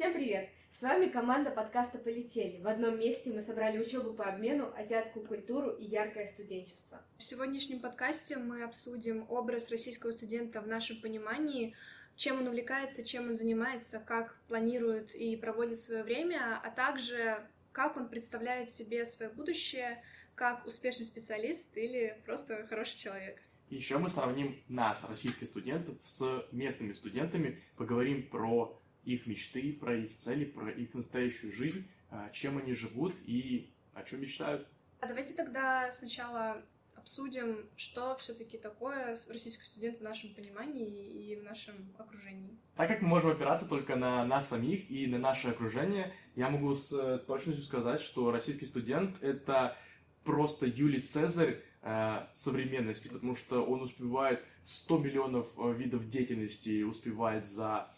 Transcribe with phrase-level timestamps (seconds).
[0.00, 0.48] Всем привет!
[0.72, 2.58] С вами команда подкаста «Полетели».
[2.62, 7.02] В одном месте мы собрали учебу по обмену, азиатскую культуру и яркое студенчество.
[7.18, 11.76] В сегодняшнем подкасте мы обсудим образ российского студента в нашем понимании,
[12.16, 17.98] чем он увлекается, чем он занимается, как планирует и проводит свое время, а также как
[17.98, 20.02] он представляет себе свое будущее
[20.34, 23.38] как успешный специалист или просто хороший человек.
[23.68, 30.16] Еще мы сравним нас, российских студентов, с местными студентами, поговорим про их мечты, про их
[30.16, 34.66] цели, про их настоящую жизнь, а, чем они живут и о чем мечтают.
[35.00, 36.62] А давайте тогда сначала
[37.00, 42.58] обсудим, что все-таки такое российский студент в нашем понимании и в нашем окружении.
[42.76, 46.74] Так как мы можем опираться только на нас самих и на наше окружение, я могу
[46.74, 49.76] с э, точностью сказать, что российский студент— это
[50.24, 57.44] просто Юлий Цезарь э, современности, потому что он успевает 100 миллионов э, видов деятельности, успевает
[57.46, 57.90] за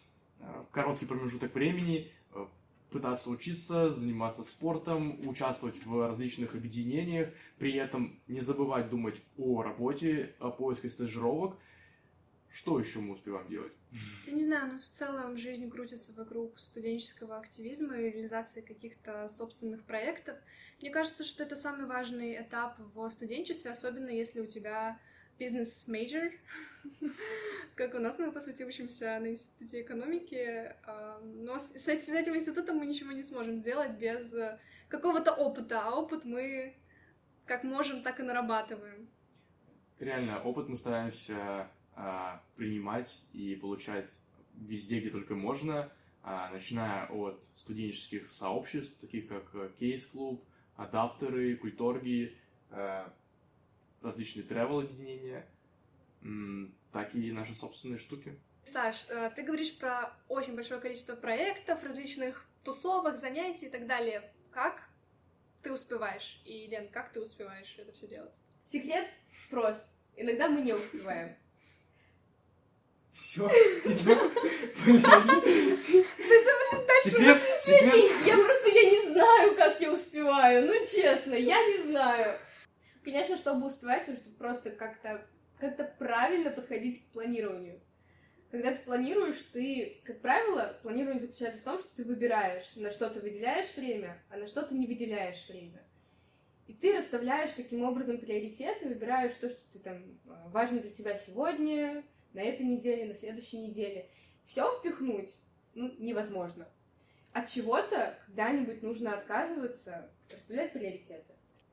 [0.70, 2.46] короткий промежуток времени э,
[2.90, 10.34] пытаться учиться, заниматься спортом, участвовать в различных объединениях, при этом не забывать думать о работе,
[10.38, 11.56] о поиске стажировок.
[12.50, 13.72] Что еще мы успеваем делать?
[14.26, 19.26] Я не знаю, у нас в целом жизнь крутится вокруг студенческого активизма и реализации каких-то
[19.28, 20.36] собственных проектов.
[20.80, 25.00] Мне кажется, что это самый важный этап в студенчестве, особенно если у тебя
[25.42, 26.30] бизнес-мейджор,
[27.74, 30.72] как у нас мы, по сути, учимся на Институте экономики,
[31.24, 35.96] но с, с этим институтом мы ничего не сможем сделать без э, какого-то опыта, а
[35.96, 36.76] опыт мы
[37.44, 39.08] как можем, так и нарабатываем.
[39.98, 44.10] Реально, опыт мы стараемся а, принимать и получать
[44.54, 45.90] везде, где только можно,
[46.22, 50.44] а, начиная от студенческих сообществ, таких как э, Кейс-клуб,
[50.76, 52.36] адаптеры, культорги,
[52.70, 53.12] а,
[54.02, 55.46] различные travel-объединения,
[56.92, 58.38] так и наши собственные штуки.
[58.64, 64.32] Саш, э, ты говоришь про очень большое количество проектов, различных тусовок, занятий и так далее.
[64.52, 64.88] Как
[65.62, 66.40] ты успеваешь?
[66.44, 68.34] И, Лен, как ты успеваешь это все делать?
[68.64, 69.08] Секрет
[69.50, 69.80] прост.
[70.16, 71.34] Иногда мы не успеваем.
[73.12, 73.48] Все,
[77.02, 78.10] Секрет, секрет.
[78.24, 80.66] Я просто, я не знаю, как я успеваю.
[80.66, 82.38] Ну, честно, я не знаю.
[83.04, 85.26] Конечно, чтобы успевать, нужно просто как-то
[85.62, 87.80] как-то правильно подходить к планированию.
[88.50, 93.08] Когда ты планируешь, ты, как правило, планирование заключается в том, что ты выбираешь, на что
[93.08, 95.82] ты выделяешь время, а на что ты не выделяешь время.
[96.66, 101.16] И ты расставляешь таким образом приоритеты, выбираешь то, что ты там а, важно для тебя
[101.16, 104.08] сегодня, на этой неделе, на следующей неделе.
[104.44, 105.32] Все впихнуть
[105.74, 106.68] ну, невозможно.
[107.32, 111.32] От чего-то когда-нибудь нужно отказываться, расставлять приоритеты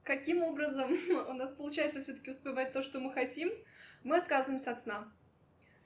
[0.10, 0.92] каким образом
[1.30, 3.52] у нас получается все-таки успевать то, что мы хотим,
[4.04, 5.08] мы отказываемся от сна.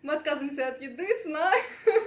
[0.01, 1.51] Мы отказываемся от еды, сна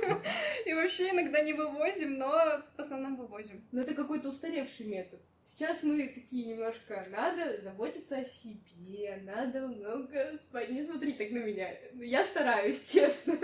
[0.67, 3.63] и вообще иногда не вывозим, но в основном вывозим.
[3.71, 5.21] Но это какой-то устаревший метод.
[5.45, 10.71] Сейчас мы такие немножко, надо заботиться о себе, надо много спать.
[10.71, 11.69] Не смотри так на меня.
[11.95, 13.39] Я стараюсь, честно.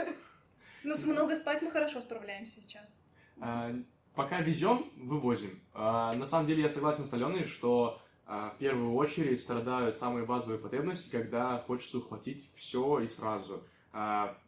[0.83, 2.99] Ну, с много спать мы хорошо справляемся сейчас.
[3.39, 3.71] А,
[4.15, 5.63] пока везем, вывозим.
[5.75, 8.02] А, на самом деле я согласен с Аленой, что
[8.33, 13.63] в первую очередь страдают самые базовые потребности, когда хочется ухватить все и сразу.
[13.93, 14.39] А,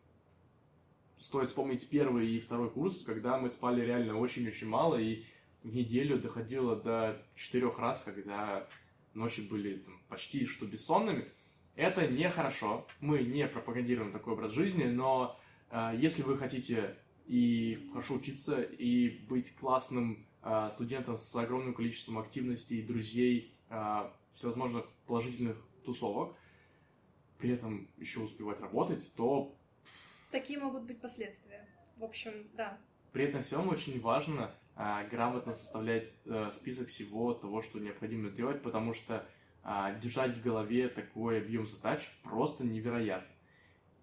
[1.18, 5.24] стоит вспомнить первый и второй курс, когда мы спали реально очень-очень мало, и
[5.62, 8.66] в неделю доходило до четырех раз, когда
[9.14, 11.28] ночи были там, почти что бессонными.
[11.76, 15.38] Это нехорошо, мы не пропагандируем такой образ жизни, но
[15.70, 16.96] э, если вы хотите
[17.26, 24.86] и хорошо учиться, и быть классным э, студентом с огромным количеством активностей, друзей, а, всевозможных
[25.06, 26.34] положительных тусовок,
[27.38, 29.54] при этом еще успевать работать, то...
[30.30, 31.66] Такие могут быть последствия.
[31.96, 32.78] В общем, да.
[33.12, 38.62] При этом всем очень важно а, грамотно составлять а, список всего того, что необходимо сделать,
[38.62, 39.26] потому что
[39.62, 43.32] а, держать в голове такой объем задач просто невероятно.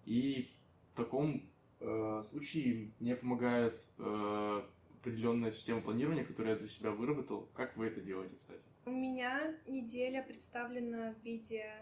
[0.04, 0.50] И
[0.92, 1.48] в таком
[1.80, 4.62] э, случае мне помогает э,
[4.98, 7.48] определенная система планирования, которую я для себя выработал.
[7.54, 8.60] Как вы это делаете, кстати?
[8.84, 11.72] У меня неделя представлена в виде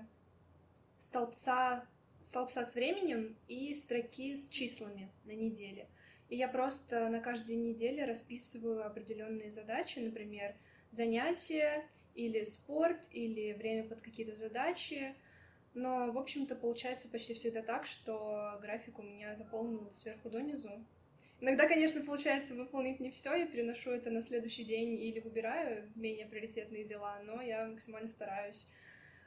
[0.99, 1.87] столбца,
[2.23, 5.89] столбца с временем и строки с числами на неделе.
[6.29, 10.55] И я просто на каждой неделе расписываю определенные задачи, например,
[10.91, 15.15] занятия или спорт, или время под какие-то задачи.
[15.73, 20.85] Но, в общем-то, получается почти всегда так, что график у меня заполнен сверху донизу.
[21.41, 26.27] Иногда, конечно, получается выполнить не все, я переношу это на следующий день или выбираю менее
[26.27, 28.67] приоритетные дела, но я максимально стараюсь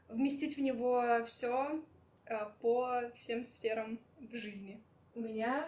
[0.09, 1.83] вместить в него все
[2.25, 4.79] э, по всем сферам в жизни.
[5.15, 5.67] У меня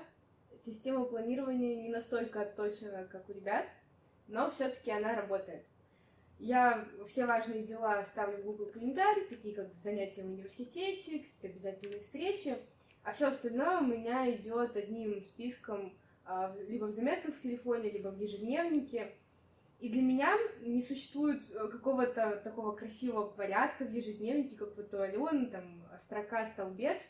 [0.63, 3.65] система планирования не настолько отточена, как у ребят,
[4.27, 5.63] но все-таки она работает.
[6.37, 12.01] Я все важные дела ставлю в Google календарь, такие как занятия в университете, какие-то обязательные
[12.01, 12.57] встречи,
[13.03, 15.91] а все остальное у меня идет одним списком
[16.67, 19.13] либо в заметках в телефоне, либо в ежедневнике.
[19.79, 24.99] И для меня не существует э, какого-то такого красивого порядка в ежедневнике, как вот у
[24.99, 27.01] Алены, там, строка, столбец.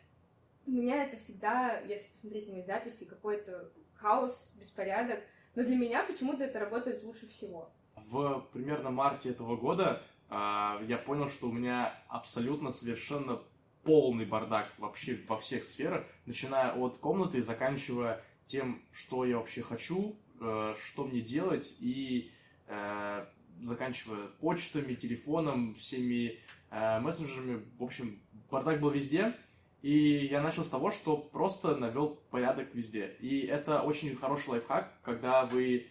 [0.65, 5.19] У меня это всегда, если посмотреть мои записи, какой-то хаос, беспорядок.
[5.53, 7.69] Но для меня почему-то это работает лучше всего.
[7.95, 13.41] В примерно марте этого года а, я понял, что у меня абсолютно совершенно
[13.83, 19.61] полный бардак вообще во всех сферах, начиная от комнаты и заканчивая тем, что я вообще
[19.61, 22.31] хочу, э, что мне делать, и
[22.67, 23.25] э,
[23.61, 26.39] заканчивая почтами, телефоном, всеми
[26.69, 27.65] э, мессенджерами.
[27.77, 28.19] В общем,
[28.49, 29.35] бардак был везде.
[29.81, 33.15] И я начал с того, что просто навел порядок везде.
[33.19, 35.87] И это очень хороший лайфхак, когда вы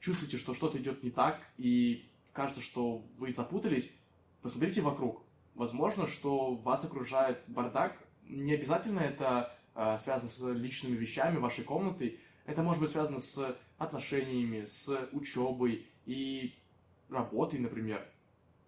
[0.00, 3.90] чувствуете, что что-то идет не так, и кажется, что вы запутались,
[4.42, 5.22] посмотрите вокруг.
[5.54, 7.98] Возможно, что вас окружает бардак.
[8.28, 9.57] Не обязательно это
[9.98, 12.18] связано с личными вещами вашей комнаты.
[12.46, 16.54] Это может быть связано с отношениями, с учебой и
[17.08, 18.06] работой, например.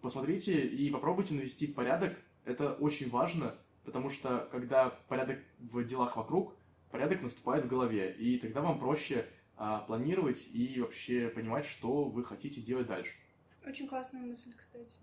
[0.01, 2.17] Посмотрите и попробуйте навести порядок.
[2.45, 6.55] Это очень важно, Потому что, когда порядок в делах вокруг,
[6.91, 12.23] порядок наступает в голове, и тогда вам проще а, планировать и вообще понимать, что вы
[12.23, 13.15] хотите делать дальше.
[13.65, 14.99] Очень классная мысль, кстати.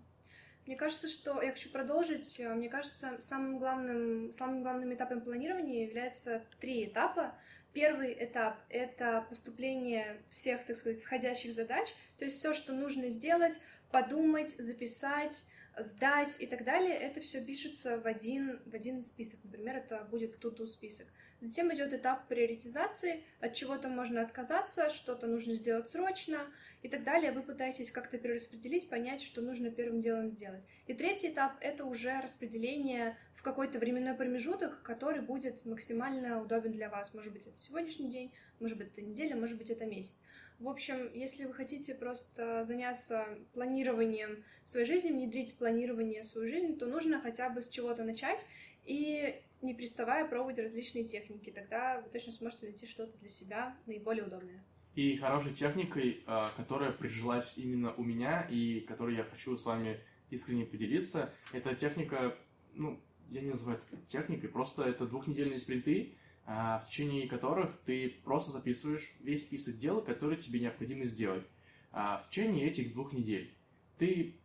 [0.69, 2.39] Мне кажется, что я хочу продолжить.
[2.39, 7.33] Мне кажется, самым главным, самым главным этапом планирования является три этапа.
[7.73, 11.87] Первый этап— это поступление всех, так сказать, входящих задач,
[12.19, 15.43] то есть все, что нужно сделать, подумать, записать,
[15.75, 19.39] сдать и так далее, это все пишется в один, в один список.
[19.43, 21.07] Например, это будет туду список.
[21.41, 26.39] Затем идет этап приоритизации, от чего-то можно отказаться, что-то нужно сделать срочно
[26.81, 27.31] и так далее.
[27.31, 30.65] Вы пытаетесь как-то перераспределить, понять, что нужно первым делом сделать.
[30.87, 36.89] И третий этап— это уже распределение в какой-то временной промежуток, который будет максимально удобен для
[36.89, 37.13] вас.
[37.13, 40.21] Может быть, это сегодняшний день, может быть, это неделя, может быть, это месяц.
[40.59, 46.77] В общем, если вы хотите просто заняться планированием своей жизни, внедрить планирование в свою жизнь,
[46.77, 48.45] то нужно хотя бы с чего-то начать
[48.83, 51.51] и не переставая пробовать различные техники.
[51.51, 54.63] Тогда вы точно сможете найти что-то для себя наиболее удобное.
[54.95, 59.99] И хорошей техникой, а, которая прижилась именно у меня и которой я хочу с вами
[60.29, 62.37] искренне поделиться, это техника,
[62.73, 66.15] ну, я не называю это техникой, просто это двухнедельные спринты,
[66.45, 71.45] а, в течение которых ты просто записываешь весь список дел, которые тебе необходимо сделать
[71.91, 73.53] а, в течение этих двух недель.
[73.97, 74.35] Ты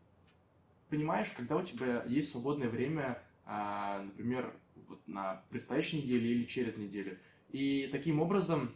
[0.89, 4.55] понимаешь, когда у тебя есть свободное время, например,
[4.89, 7.19] вот на предстоящей неделе или через неделю.
[7.51, 8.75] И таким образом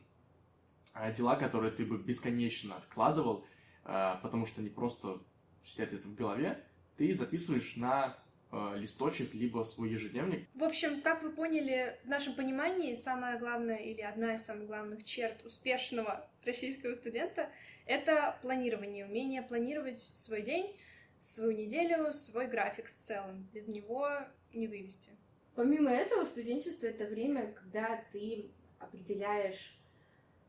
[1.16, 3.44] дела, которые ты бы бесконечно откладывал,
[3.82, 5.20] потому что они просто
[5.64, 6.64] сидят это в голове,
[6.96, 8.16] ты записываешь на
[8.50, 10.48] Э, листочек, либо свой ежедневник.
[10.54, 15.04] В общем, как вы поняли, в нашем понимании самое главное или одна из самых главных
[15.04, 17.50] черт успешного российского студента—
[17.86, 20.74] это планирование, умение планировать свой день,
[21.18, 23.46] свою неделю, свой график в целом.
[23.52, 24.08] Без него
[24.54, 25.10] не вывести.
[25.58, 29.76] Помимо этого, студенчество— это время, когда ты определяешь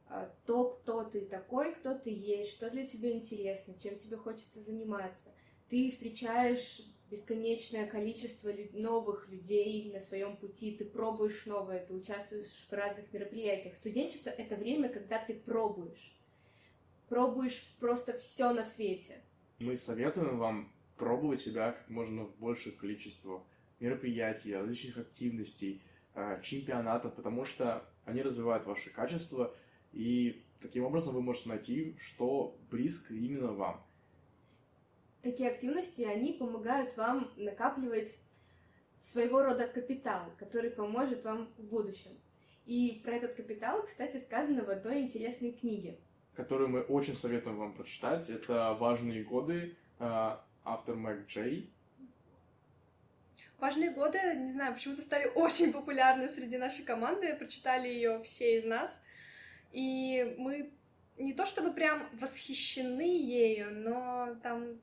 [0.08, 4.62] а, то, кто ты такой, кто ты есть, что для тебя интересно, чем тебе хочется
[4.62, 5.32] заниматься.
[5.68, 12.72] Ты встречаешь бесконечное количество новых людей на своем пути, ты пробуешь новое, ты участвуешь в
[12.72, 13.74] разных мероприятиях.
[13.78, 16.16] Студенчество— это время, когда ты пробуешь.
[17.08, 19.24] Пробуешь просто все на свете.
[19.58, 23.44] Мы советуем вам пробовать себя как можно в большее количество
[23.80, 25.82] мероприятий, различных активностей,
[26.14, 29.56] а, чемпионатов, потому что они развивают ваши качества,
[29.92, 33.84] и таким образом вы можете найти, что близко именно вам
[35.22, 38.18] такие активности, они помогают вам накапливать
[39.02, 42.12] своего рода капитал, который поможет вам в будущем.
[42.66, 45.98] И про этот капитал, кстати, сказано в одной интересной книге.
[46.36, 48.30] Которую мы очень советуем вам прочитать.
[48.30, 51.70] Это «Важные годы», э, автор Мэг Джей.
[53.60, 57.36] «Важные годы», не знаю, почему-то стали очень популярны среди нашей команды.
[57.36, 59.02] Прочитали ее все из нас.
[59.72, 60.72] И мы
[61.18, 64.80] не то чтобы прям восхищены ею, но там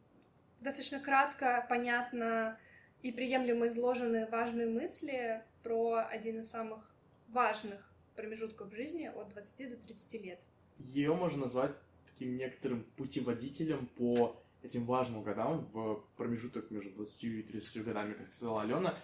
[0.60, 2.58] достаточно кратко, понятно
[3.02, 6.94] и приемлемо изложены важные мысли про один из самых
[7.28, 10.40] важных промежутков в жизни от 20 до 30 лет.
[10.78, 11.72] Ее можно назвать
[12.06, 18.32] таким некоторым путеводителем по этим важным годам в промежуток между 20 и 30 годами, как
[18.32, 18.94] сказала Алена.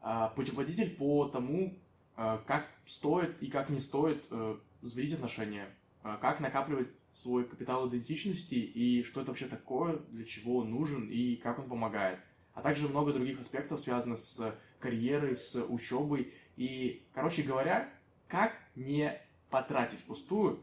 [0.00, 1.78] А, путеводитель по тому,
[2.16, 5.68] э, как стоит и как не стоит э, заводить отношения,
[6.04, 11.08] э, как накапливать свой капитал идентичности и что это вообще такое, для чего он нужен
[11.08, 12.20] и как он помогает.
[12.54, 16.32] А также много других аспектов, связанных с карьерой, с учебой.
[16.56, 17.88] И, короче говоря,
[18.28, 19.20] как не
[19.50, 20.60] потратить впустую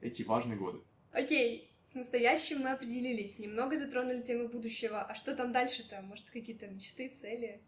[0.00, 0.80] эти важные годы.
[1.12, 5.02] Окей, с настоящим мы определились, немного затронули тему будущего.
[5.02, 6.02] А что там дальше-то?
[6.02, 7.62] Может, какие-то мечты, цели?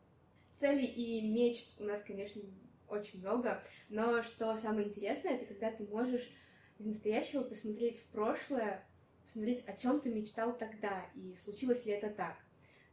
[0.57, 2.43] Цели и мечт у нас, конечно,
[2.89, 6.29] очень много, но что самое интересное, это когда ты можешь
[6.79, 8.85] из настоящего посмотреть в прошлое,
[9.25, 12.37] посмотреть, о чем ты мечтал тогда, и случилось ли это так.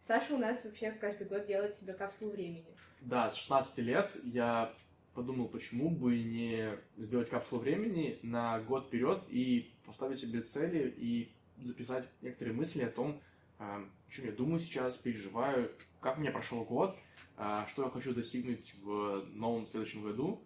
[0.01, 2.67] Саша у нас вообще каждый год делает себе капсулу времени.
[3.01, 4.75] Да, с 16 лет я
[5.15, 11.31] подумал, почему бы не сделать капсулу времени на год вперед и поставить себе цели и
[11.63, 13.21] записать некоторые мысли о том,
[13.57, 16.97] о чем я думаю сейчас, переживаю, как у меня прошел год,
[17.37, 20.41] а, что я хочу достигнуть в новом следующем году.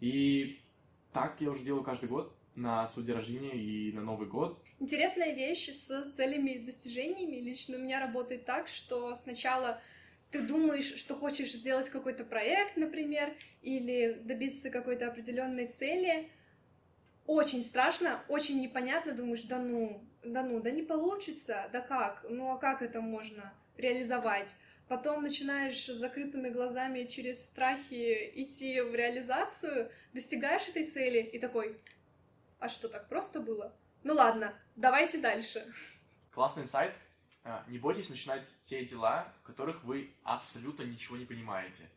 [0.00, 0.60] И
[1.12, 4.58] так я уже делаю каждый год на свой день рождения и на Новый год.
[4.80, 7.36] Интересная вещь с целями и достижениями.
[7.36, 9.80] Лично у меня работает так, что сначала
[10.34, 16.28] ты думаешь, что хочешь сделать какой-то проект, например, или добиться какой-то определенной цели,
[17.24, 22.50] очень страшно, очень непонятно, думаешь, да ну, да ну, да не получится, да как, ну
[22.50, 24.56] а как это можно реализовать?
[24.88, 31.78] Потом начинаешь с закрытыми глазами через страхи идти в реализацию, достигаешь этой цели и такой,
[32.58, 33.72] а что, так просто было?
[34.02, 35.64] Ну ладно, давайте дальше.
[36.32, 36.92] Классный инсайт.
[37.44, 41.90] А, не бойтесь начинать те дела, в которых вы абсолютно ничего не понимаете.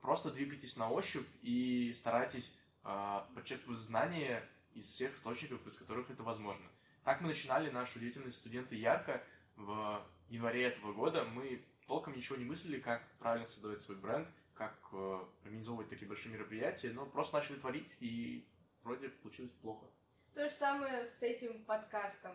[0.00, 2.50] Просто двигайтесь на ощупь и старайтесь
[2.84, 4.42] э, подчеркивать знания
[4.74, 6.64] из всех источников, из которых это возможно.
[7.04, 9.22] Так мы начинали нашу деятельность студенты ярко.
[9.56, 14.74] В январе этого года мы толком ничего не мыслили, как правильно создавать свой бренд, как
[14.92, 18.46] э, организовывать такие большие мероприятия, но просто начали творить, и
[18.82, 19.86] вроде получилось плохо.
[20.34, 22.34] То же самое с этим подкастом.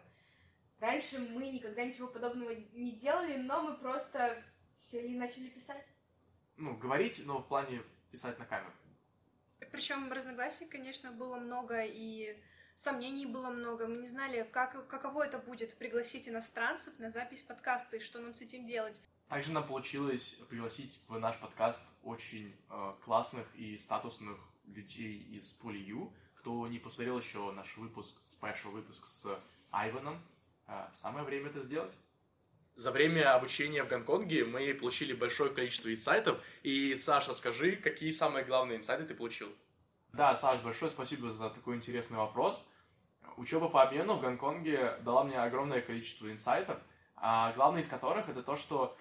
[0.80, 4.42] Раньше мы никогда ничего подобного не делали, но мы просто
[4.78, 5.86] сели и начали писать.
[6.58, 8.72] Ну, говорить, но в плане писать на камеру.
[9.72, 12.42] Причем разногласий, конечно, было много, и
[12.76, 13.88] сомнений было много.
[13.88, 18.34] Мы не знали, как, каково это будет пригласить иностранцев на запись подкаста и что нам
[18.34, 19.02] с этим делать.
[19.28, 26.12] Также нам получилось пригласить в наш подкаст очень э, классных и статусных людей из PolyU.
[26.36, 29.40] Кто не посмотрел еще наш выпуск, спешл выпуск с
[29.72, 30.20] Айваном,
[30.96, 31.94] самое время это сделать.
[32.76, 36.42] За время обучения в Гонконге мы получили большое количество инсайтов.
[36.64, 39.50] И, Саша, скажи, какие самые главные инсайты ты получил?
[40.14, 42.66] Да, Саш, большое спасибо за такой интересный вопрос.
[43.36, 46.78] Учеба по обмену в Гонконге дала мне огромное количество инсайтов,
[47.16, 48.98] а главный из которых это то, что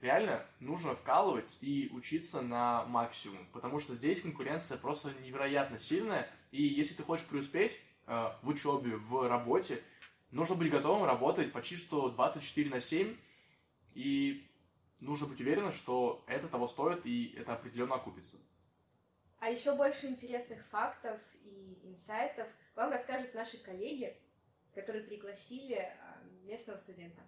[0.00, 6.62] реально нужно вкалывать и учиться на максимум, потому что здесь конкуренция просто невероятно сильная, и
[6.62, 9.82] если ты хочешь преуспеть э, в учебе, в работе,
[10.30, 13.16] нужно быть готовым работать почти что 24 на 7,
[13.94, 14.46] и
[15.00, 18.36] нужно быть уверенным, что это того стоит, и это определенно окупится.
[19.38, 22.46] А еще больше интересных фактов и инсайтов
[22.76, 24.14] вам расскажут наши коллеги,
[24.74, 27.22] которые пригласили а, местного студента.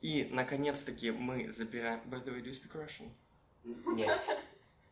[0.00, 2.00] И, наконец-таки, мы забираем...
[2.08, 3.10] By the way, do you speak Russian?
[3.94, 4.22] Нет.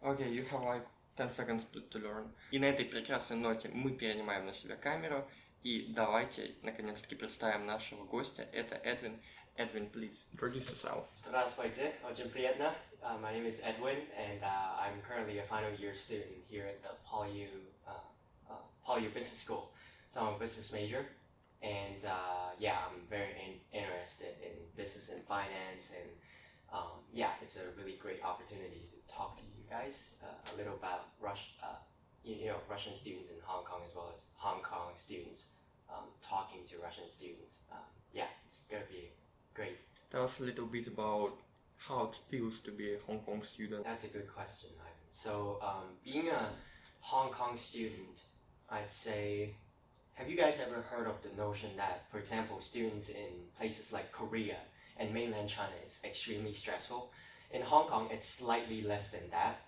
[0.03, 2.31] Okay, you have like 10 seconds to, to learn.
[2.51, 5.27] И на этой прекрасной ноте мы перенимаем на себя камеру
[5.66, 8.44] И давайте, наконец-таки, представим нашего гостя.
[8.52, 9.20] Это Эдвин.
[9.58, 11.06] Edwin, please introduce yourself.
[11.16, 12.74] Здравствуйте, очень приятно.
[13.04, 16.82] Uh, my name is Edwin, and uh, I'm currently a final year student here at
[16.82, 17.48] the PolyU,
[17.86, 17.92] uh,
[18.50, 18.54] uh,
[18.88, 19.72] PolyU Business School.
[20.14, 21.06] So I'm a business major,
[21.62, 26.10] and uh, yeah, I'm very in- interested in business and finance, and
[26.72, 30.76] um, yeah, it's a really great opportunity to talk to you guys uh, a little
[30.76, 31.76] about Rush, uh,
[32.24, 35.48] you, you know, Russian students in Hong Kong as well as Hong Kong students
[35.91, 37.57] um, talking to Russian students.
[37.71, 37.79] Um,
[38.13, 39.11] yeah, it's gonna be
[39.55, 39.79] great.
[40.11, 41.33] Tell us a little bit about
[41.77, 43.85] how it feels to be a Hong Kong student.
[43.85, 44.93] That's a good question, Ivan.
[45.11, 46.49] So, um, being a
[47.01, 48.19] Hong Kong student,
[48.71, 49.55] I'd say,
[50.15, 54.11] have you guys ever heard of the notion that, for example, students in places like
[54.13, 54.57] Korea
[54.97, 57.13] and mainland China is extremely stressful?
[57.53, 59.61] In Hong Kong, it's slightly less than that,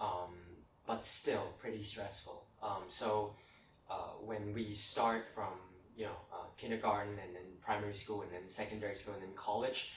[0.00, 0.34] um,
[0.86, 2.44] but still pretty stressful.
[2.62, 3.34] Um, so,
[3.92, 5.52] uh, when we start from
[5.96, 9.92] you know uh, kindergarten and then primary school and then secondary school and then college,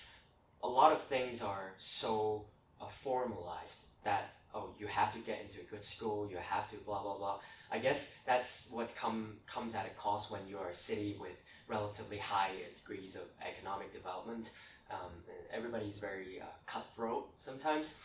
[0.63, 2.45] a lot of things are so
[2.81, 6.75] uh, formalized that oh you have to get into a good school, you have to
[6.77, 7.39] blah blah blah.
[7.71, 12.17] I guess that's what come comes at a cost when you're a city with relatively
[12.17, 14.51] high degrees of economic development.
[14.91, 15.11] Um,
[15.51, 17.95] everybody's very uh, cutthroat sometimes,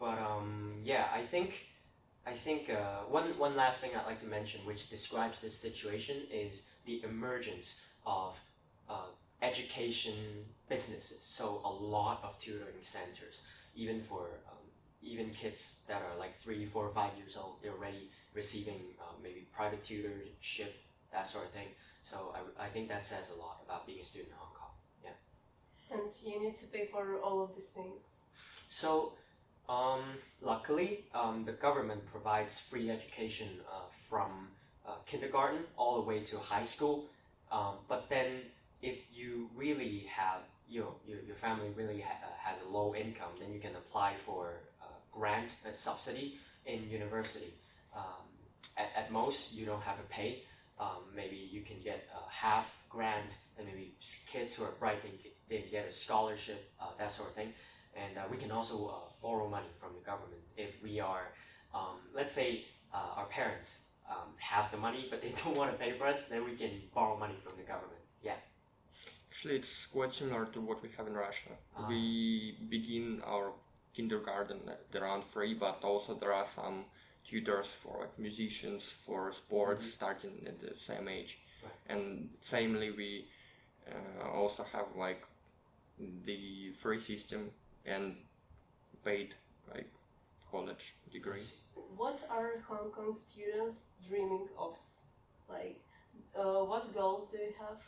[0.00, 1.66] but um, yeah, I think
[2.26, 6.22] I think uh, one one last thing I'd like to mention, which describes this situation,
[6.30, 8.36] is the emergence of
[8.90, 9.10] uh,
[9.42, 10.14] education
[10.68, 11.20] businesses.
[11.22, 13.42] So a lot of tutoring centers,
[13.76, 14.64] even for um,
[15.02, 19.46] even kids that are like three, four, five years old, they're already receiving uh, maybe
[19.54, 20.74] private tutorship,
[21.12, 21.68] that sort of thing.
[22.02, 24.74] So I, I think that says a lot about being a student in Hong Kong.
[25.04, 25.96] Yeah.
[25.96, 28.04] And you need to pay for all of these things.
[28.68, 29.12] So,
[29.68, 30.00] um,
[30.40, 34.48] luckily, um, the government provides free education uh, from
[34.86, 37.06] uh, kindergarten all the way to high school.
[37.50, 38.42] Um, but then,
[38.82, 42.94] if you really have, you know, your, your family really ha- uh, has a low
[42.94, 47.52] income, then you can apply for a grant, a subsidy in university.
[47.94, 48.26] Um,
[48.76, 50.42] at, at most, you don't have to pay.
[50.78, 53.94] Um, maybe you can get a half grant, and maybe
[54.30, 55.02] kids who are bright,
[55.48, 57.52] they, get- a scholarship, uh, that sort of thing.
[57.96, 61.32] And uh, we can also uh, borrow money from the government if we are,
[61.74, 63.78] um, let's say, uh, our parents
[64.10, 66.70] um, have the money but they don't want to pay for us, then we can
[66.94, 68.00] borrow money from the government.
[68.22, 68.34] Yeah.
[69.30, 71.50] Actually, it's quite similar to what we have in Russia.
[71.76, 71.86] Ah.
[71.88, 73.52] We begin our
[73.94, 76.84] kindergarten at around free, but also there are some
[77.28, 79.92] tutors for like musicians for sports Mhm.
[79.92, 81.38] starting at the same age.
[81.62, 81.72] Right.
[81.88, 83.28] And samely, we
[83.90, 85.22] uh, also have like
[85.98, 87.50] the free system
[87.86, 88.16] and
[89.04, 89.34] paid
[89.72, 89.88] like
[90.50, 91.42] college degree.
[91.96, 94.74] What are Hong Kong students dreaming of?
[95.48, 95.80] Like,
[96.38, 97.78] uh, what goals do you have?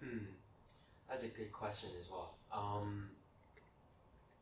[0.00, 0.24] Hmm.
[1.08, 2.34] That's a good question as well.
[2.52, 3.08] Um,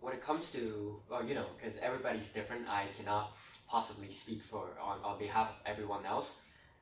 [0.00, 3.32] when it comes to, well, you know, because everybody's different, I cannot
[3.68, 6.36] possibly speak for on, on behalf of everyone else.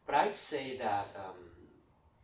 [0.06, 1.36] But I'd say that um,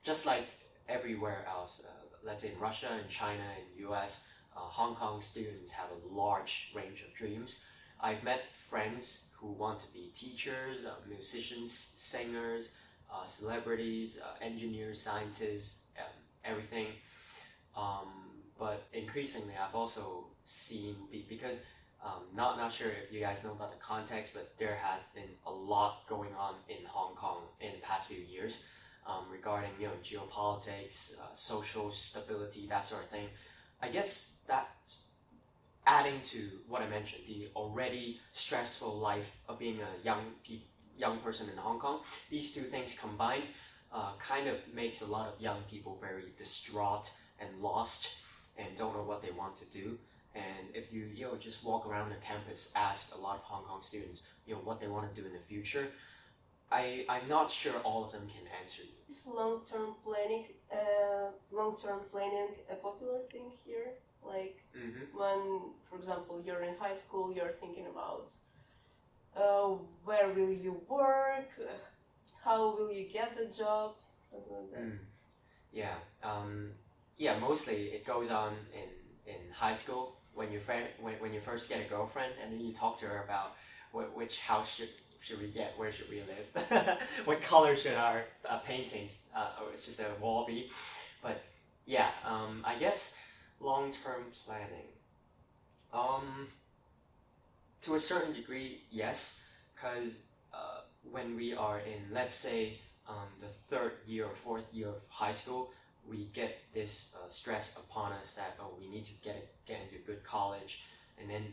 [0.02, 0.47] just like
[0.88, 1.90] everywhere else, uh,
[2.25, 4.21] let's say in Russia and China and US,
[4.61, 7.61] Hong Kong students have a large range of dreams.
[8.00, 12.68] I've met friends who want to be teachers, uh, musicians, singers,
[13.12, 16.04] uh, celebrities, uh, engineers, scientists, um,
[16.44, 16.88] everything.
[17.76, 18.08] Um,
[18.58, 21.58] but increasingly, I've also seen be- because
[22.04, 25.30] um, not not sure if you guys know about the context, but there has been
[25.47, 28.62] a lot going on in Hong Kong in the past few years
[29.06, 33.28] um, regarding you know geopolitics, uh, social stability, that sort of thing.
[33.82, 34.69] I guess that
[35.87, 40.63] adding to what I mentioned, the already stressful life of being a young pe-
[40.97, 43.45] young person in Hong Kong, these two things combined
[43.93, 48.15] uh, kind of makes a lot of young people very distraught and lost
[48.57, 49.99] and don't know what they want to do.
[50.35, 53.65] And if you you know just walk around the campus, ask a lot of Hong
[53.65, 55.89] Kong students, you know what they want to do in the future.
[56.73, 58.95] I I'm not sure all of them can answer you.
[59.09, 63.93] Is long-term planning, uh, long-term planning a popular thing here?
[64.26, 65.17] Like, Mm-hmm.
[65.17, 68.28] when, for example, you're in high school, you're thinking about
[69.37, 71.49] uh, where will you work,
[72.45, 73.95] how will you get the job,
[74.30, 74.80] something like that.
[74.80, 74.99] Mm.
[75.73, 75.95] Yeah.
[76.23, 76.71] Um,
[77.17, 77.39] yeah.
[77.39, 80.60] Mostly it goes on in, in high school when you
[81.00, 83.54] when, when you first get a girlfriend and then you talk to her about
[83.93, 88.25] wh- which house should should we get, where should we live, what color should our
[88.49, 90.69] uh, paintings uh, or should the wall be.
[91.23, 91.39] But
[91.87, 93.15] yeah, um, I guess
[93.60, 94.88] long term planning.
[95.93, 96.49] Um,
[97.82, 99.43] to a certain degree, yes,
[99.75, 100.14] because
[100.52, 104.97] uh, when we are in, let's say, um, the third year or fourth year of
[105.08, 105.71] high school,
[106.08, 110.02] we get this uh, stress upon us that oh we need to get get into
[110.06, 110.82] good college,
[111.21, 111.45] and then,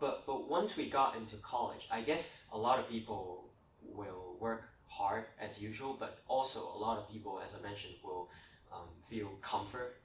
[0.00, 3.44] but but once we got into college, I guess a lot of people
[3.82, 8.28] will work hard as usual, but also a lot of people, as I mentioned, will
[8.72, 9.96] um, feel comfort,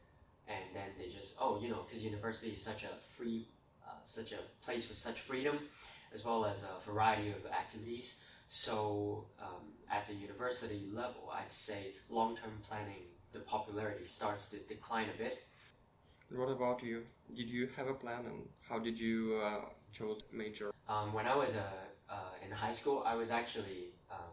[0.51, 3.47] and then they just oh you know because university is such a free,
[3.85, 5.59] uh, such a place with such freedom,
[6.13, 8.17] as well as a variety of activities.
[8.47, 15.07] So um, at the university level, I'd say long-term planning, the popularity starts to decline
[15.15, 15.43] a bit.
[16.29, 17.03] What about you?
[17.35, 19.61] Did you have a plan and how did you uh,
[19.93, 20.71] chose major?
[20.89, 21.63] Um, when I was uh,
[22.09, 24.31] uh, in high school, I was actually um,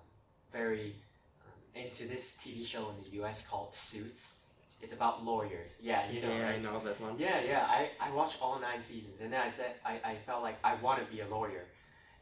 [0.52, 0.96] very
[1.44, 3.44] um, into this TV show in the U.S.
[3.48, 4.37] called Suits.
[4.80, 5.74] It's about lawyers.
[5.80, 7.18] Yeah, you know, yeah, I know that one.
[7.18, 7.66] Yeah, yeah.
[7.68, 10.76] I, I watched all nine seasons, and then I said I, I felt like I
[10.76, 11.64] want to be a lawyer,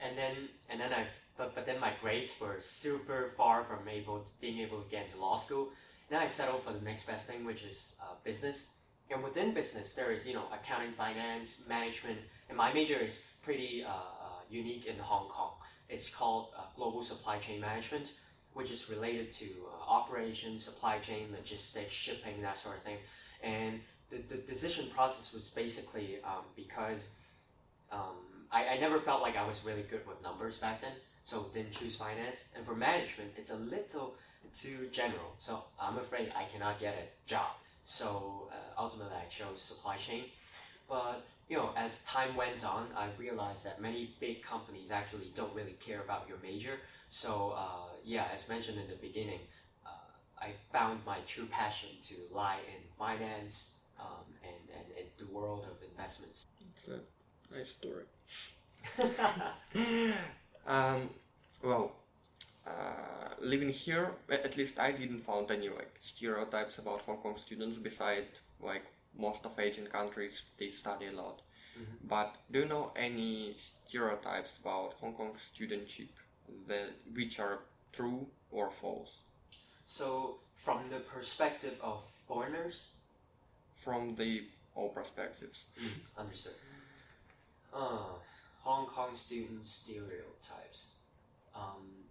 [0.01, 4.21] and then and then I but but then my grades were super far from able
[4.21, 5.69] to, being able to get into law school.
[6.09, 8.69] Then I settled for the next best thing, which is uh, business.
[9.11, 13.85] And within business, there is you know accounting, finance, management, and my major is pretty
[13.85, 15.53] uh, uh, unique in Hong Kong.
[15.89, 18.09] It's called uh, global supply chain management,
[18.57, 22.97] which is related to uh, operations, supply chain, logistics, shipping, that sort of thing.
[23.43, 27.01] And the, the decision process was basically um, because
[27.93, 28.17] um,
[28.51, 30.93] I, I never felt like I was really good with numbers back then.
[31.25, 32.45] so didn't choose finance.
[32.55, 34.15] And for management, it's a little
[34.55, 37.51] too general, so I'm afraid I cannot get a job.
[37.85, 40.25] So uh, ultimately, I chose supply chain.
[40.89, 45.55] But you know, as time went on, I realized that many big companies actually don't
[45.55, 46.79] really care about your major.
[47.09, 49.41] So uh, yeah, as mentioned in the beginning,
[49.85, 49.91] uh,
[50.41, 55.67] I found my true passion to lie in finance um, and, and, and the world
[55.71, 56.47] of investments.
[56.61, 58.05] It's a nice story.
[60.67, 61.11] um,
[61.63, 61.93] well,
[62.67, 67.79] uh, living here, at least I didn't find any like stereotypes about Hong Kong students.
[67.79, 68.27] Beside
[68.61, 68.83] like
[69.17, 71.43] most of Asian countries, they study a lot.
[71.77, 72.09] Mhm.
[72.09, 76.09] But do you know any stereotypes about Hong Kong studentship
[76.67, 77.59] that which are
[77.93, 79.19] true or false
[79.87, 82.91] so from the perspective of foreigners,
[83.85, 85.67] from the all perspectives?
[86.17, 86.55] Understood.
[87.73, 88.15] Uh,
[88.63, 90.89] Hong Kong student stereotypes.
[91.55, 92.05] Um,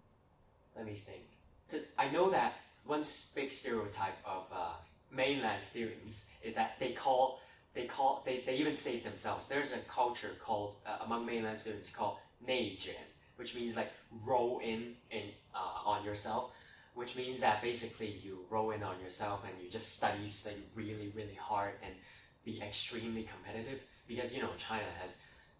[0.74, 1.24] let me think.
[1.70, 4.74] 'Cause I know that one big stereotype of uh,
[5.10, 7.40] mainland students is that they call
[7.74, 9.46] they call they, they even say it themselves.
[9.48, 12.16] There's a culture called uh, among mainland students called
[12.46, 12.94] 内卷,
[13.36, 13.92] which means like
[14.24, 16.50] roll in in uh, on yourself
[16.96, 21.12] which means that basically you roll in on yourself and you just study, study really,
[21.14, 21.94] really hard and
[22.42, 25.10] be extremely competitive because you know China has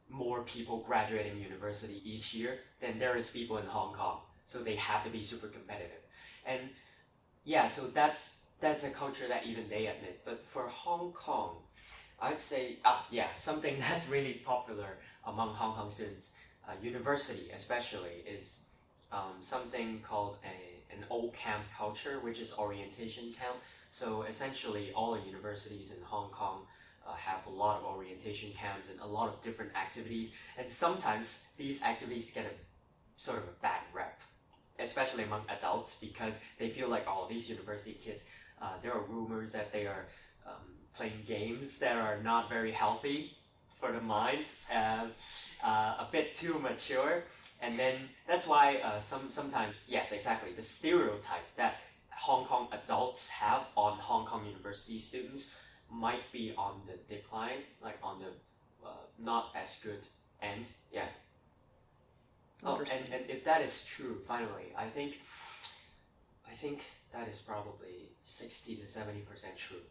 [0.09, 4.77] more people graduating university each year than there is people in Hong Kong, so they
[4.77, 6.01] have to be super competitive,
[6.47, 6.61] and
[7.45, 10.21] yeah, so that's that's a culture that even they admit.
[10.25, 11.57] But for Hong Kong,
[12.21, 16.33] I'd say ah yeah, something that's really popular among Hong Kong students,
[16.69, 18.61] uh, university especially, is
[19.13, 23.57] um, something called a an old camp culture, which is orientation camp.
[23.91, 26.63] So essentially, all the universities in Hong Kong
[27.07, 30.31] uh, have a lot of orientation camps and a lot of different activities.
[30.59, 32.51] And sometimes these activities get a
[33.17, 34.21] sort of a bad rep,
[34.79, 38.25] especially among adults, because they feel like, oh, these university kids,
[38.61, 40.07] uh, there are rumors that they are
[40.47, 40.55] um,
[40.95, 43.37] playing games that are not very healthy
[43.79, 45.11] for the mind, and
[45.63, 47.25] uh, a bit too mature.
[47.61, 47.95] And then
[48.29, 51.77] that's why uh, some sometimes yes exactly the stereotype that
[52.11, 55.51] Hong Kong adults have on Hong Kong university students
[55.91, 58.29] might be on the decline, like on the
[58.87, 60.01] uh, not as good
[60.43, 60.67] end.
[60.93, 61.09] Yeah.
[62.65, 65.21] Oh, and, and if that is true, finally, I think
[66.51, 66.81] I think
[67.13, 69.87] that is probably sixty to seventy percent true.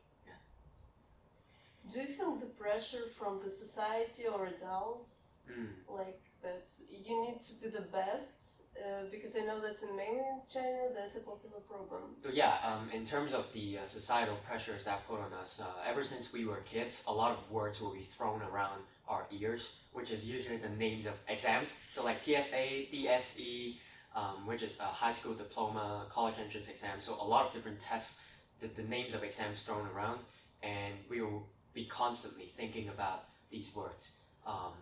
[1.91, 5.34] Do you feel the pressure from the society or adults?
[5.50, 5.67] Mm.
[5.88, 8.62] Like that you need to be the best?
[8.76, 12.10] Uh, because I know that in mainland China there's a popular program.
[12.21, 15.89] So yeah, um, in terms of the uh, societal pressures that put on us, uh,
[15.89, 19.78] ever since we were kids, a lot of words will be thrown around our ears,
[19.93, 21.78] which is usually the names of exams.
[21.93, 23.78] So like TSA, DSE,
[24.15, 26.99] um, which is a high school diploma, college entrance exam.
[26.99, 28.19] So a lot of different tests,
[28.62, 30.19] the, the names of exams thrown around,
[30.63, 34.12] and we will be constantly thinking about these words.
[34.47, 34.73] Um,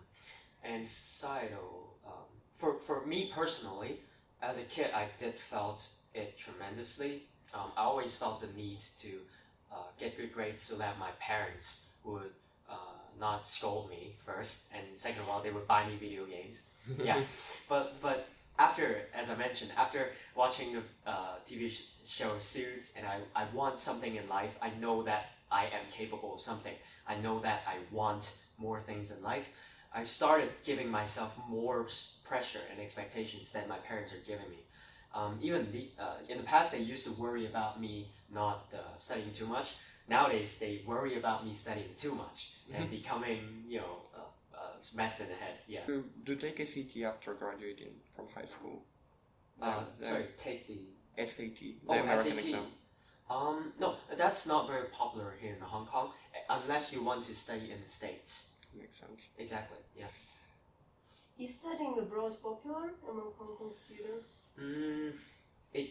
[0.62, 2.12] and societal, um,
[2.56, 4.00] for, for me personally,
[4.40, 7.24] as a kid, I did felt it tremendously.
[7.52, 9.18] Um, I always felt the need to
[9.72, 12.30] uh, get good grades so that my parents would
[12.70, 12.74] uh,
[13.18, 16.62] not scold me first, and second of all, they would buy me video games.
[17.02, 17.22] yeah,
[17.68, 23.06] but but after, as I mentioned, after watching the uh, TV sh- show Suits, and
[23.06, 26.74] I, I want something in life, I know that I am capable of something.
[27.06, 29.46] I know that I want more things in life.
[29.92, 31.86] I started giving myself more
[32.24, 34.64] pressure and expectations than my parents are giving me.
[35.14, 38.78] Um, even the, uh, in the past, they used to worry about me not uh,
[38.96, 39.74] studying too much.
[40.08, 43.98] Nowadays, they worry about me studying too much and becoming, you know,
[44.98, 45.58] uh, in the head.
[45.68, 45.80] Yeah.
[45.86, 48.84] Do, do take a CT after graduating from high school?
[49.60, 50.80] Uh, the sorry, take the
[51.26, 52.44] SAT, the Oh, American SAT.
[52.44, 52.66] exam.
[53.30, 56.10] Um, no, that's not very popular here in Hong Kong,
[56.50, 58.50] uh, unless you want to study in the States.
[58.76, 59.28] Makes sense.
[59.38, 60.06] Exactly, yeah.
[61.38, 64.26] Is studying abroad popular among Hong Kong students?
[64.60, 65.12] Mm,
[65.72, 65.90] it,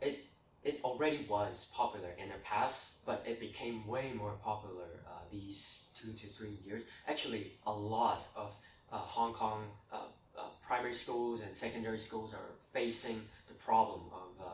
[0.00, 0.25] it,
[0.66, 5.84] it already was popular in the past, but it became way more popular uh, these
[5.94, 6.82] two to three years.
[7.06, 8.50] Actually, a lot of
[8.92, 9.60] uh, Hong Kong
[9.92, 14.50] uh, uh, primary schools and secondary schools are facing the problem of uh,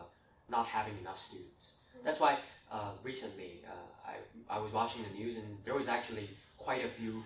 [0.50, 1.72] not having enough students.
[2.04, 2.38] That's why
[2.70, 6.88] uh, recently uh, I, I was watching the news and there was actually quite a
[6.88, 7.22] few,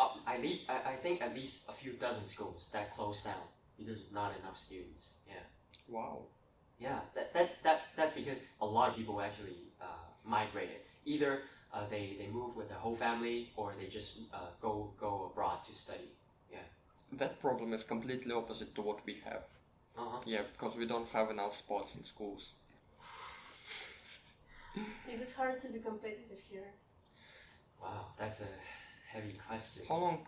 [0.00, 3.44] uh, I, le- I I think at least a few dozen schools that closed down
[3.78, 5.04] because of not enough students.
[5.28, 5.44] Yeah.
[5.88, 6.22] Wow.
[6.82, 9.84] Yeah, that, that, that, that's because a lot of people actually uh,
[10.24, 10.80] migrated.
[11.04, 11.42] Either
[11.72, 15.64] uh, they, they move with the whole family or they just uh, go, go abroad
[15.64, 16.10] to study.
[16.50, 16.58] Yeah.
[17.12, 19.44] That problem is completely opposite to what we have.
[19.96, 20.18] Uh-huh.
[20.26, 22.52] Yeah, because we don't have enough spots in schools.
[25.12, 26.72] Is it hard to be competitive here?
[27.80, 28.48] Wow, that's a
[29.12, 29.84] heavy question.
[29.88, 30.26] How long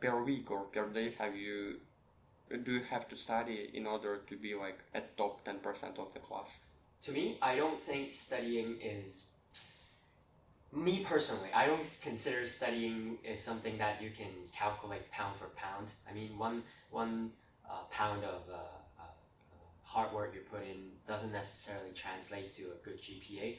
[0.00, 1.80] per week or per day have you
[2.64, 6.12] do you have to study in order to be like at top ten percent of
[6.12, 6.50] the class?
[7.04, 9.22] To me, I don't think studying is.
[10.72, 15.88] Me personally, I don't consider studying is something that you can calculate pound for pound.
[16.08, 17.30] I mean, one one
[17.68, 18.56] uh, pound of uh,
[19.00, 19.04] uh,
[19.84, 23.56] hard work you put in doesn't necessarily translate to a good GPA.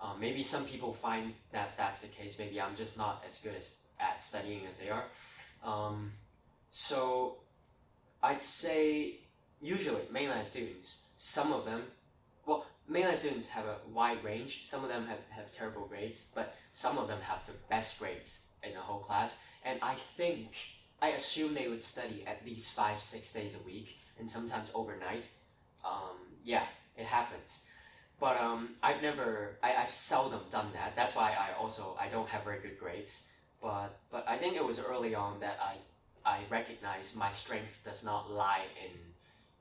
[0.00, 2.36] Um, maybe some people find that that's the case.
[2.38, 5.04] Maybe I'm just not as good as, at studying as they are.
[5.64, 6.12] Um,
[6.72, 7.36] so
[8.22, 9.16] I'd say
[9.60, 11.82] usually mainland students, some of them,
[12.46, 14.64] well, mainland students have a wide range.
[14.66, 18.40] Some of them have, have terrible grades, but some of them have the best grades
[18.62, 19.36] in the whole class.
[19.64, 20.56] And I think,
[21.00, 25.24] I assume they would study at least five, six days a week, and sometimes overnight.
[25.84, 26.64] Um, yeah,
[26.96, 27.60] it happens.
[28.20, 30.94] But um, I've never, I, I've seldom done that.
[30.94, 33.26] That's why I also, I don't have very good grades.
[33.60, 35.76] But, but I think it was early on that I
[36.24, 38.94] I recognize my strength does not lie in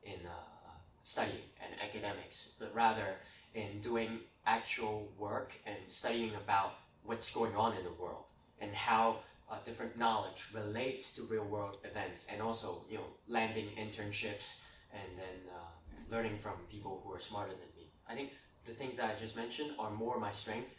[0.04, 0.72] in uh,
[1.04, 3.16] studying and academics, but rather
[3.54, 8.26] in doing actual work and studying about what's going on in the world
[8.60, 9.18] and how
[9.50, 14.60] uh, different knowledge relates to real world events, and also you know landing internships
[14.94, 17.92] and then uh, learning from people who are smarter than me.
[18.10, 18.32] I think
[18.66, 20.70] the things that I just mentioned are more my strength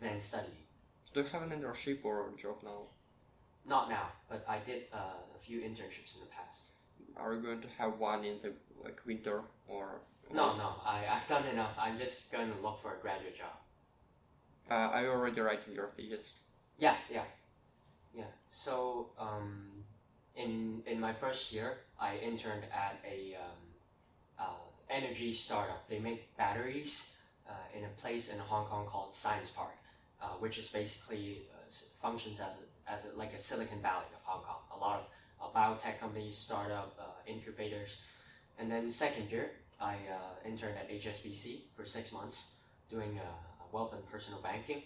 [0.00, 0.64] than studying.
[1.14, 2.82] Do you have an internship or job now?
[3.68, 4.96] Not now, but I did uh,
[5.36, 6.64] a few internships in the past.
[7.16, 8.52] Are you going to have one in the
[8.82, 10.00] like winter or?
[10.32, 11.72] No, no, I, I've done enough.
[11.78, 13.56] I'm just going to look for a graduate job.
[14.70, 16.32] Uh, are you already writing your thesis?
[16.78, 17.24] Yeah, yeah,
[18.14, 18.24] yeah.
[18.50, 19.84] So, um,
[20.36, 23.58] in in my first year, I interned at a um,
[24.38, 24.44] uh,
[24.90, 25.88] energy startup.
[25.88, 27.16] They make batteries
[27.48, 29.76] uh, in a place in Hong Kong called Science Park,
[30.22, 31.58] uh, which is basically uh,
[32.00, 34.62] functions as a as a, like a Silicon Valley of Hong Kong.
[34.74, 35.08] A lot
[35.40, 37.98] of uh, biotech companies, startup uh, incubators.
[38.58, 42.52] And then second year, I uh, interned at HSBC for six months,
[42.90, 44.82] doing uh, wealth and personal banking.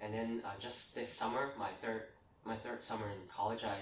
[0.00, 2.02] And then uh, just this summer, my third
[2.44, 3.78] my third summer in college, I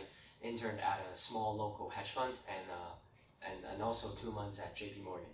[0.47, 2.95] interned at a small local hedge fund, and uh,
[3.49, 5.27] and and also two months at JP Morgan.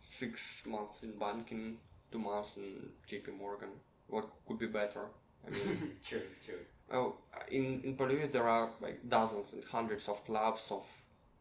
[0.00, 1.76] Six months in banking,
[2.10, 3.70] two months in JP Morgan.
[4.08, 5.06] What could be better?
[5.46, 6.60] I mean, true, true.
[6.90, 7.16] Well,
[7.50, 10.84] in in Peru there are like dozens and hundreds of clubs of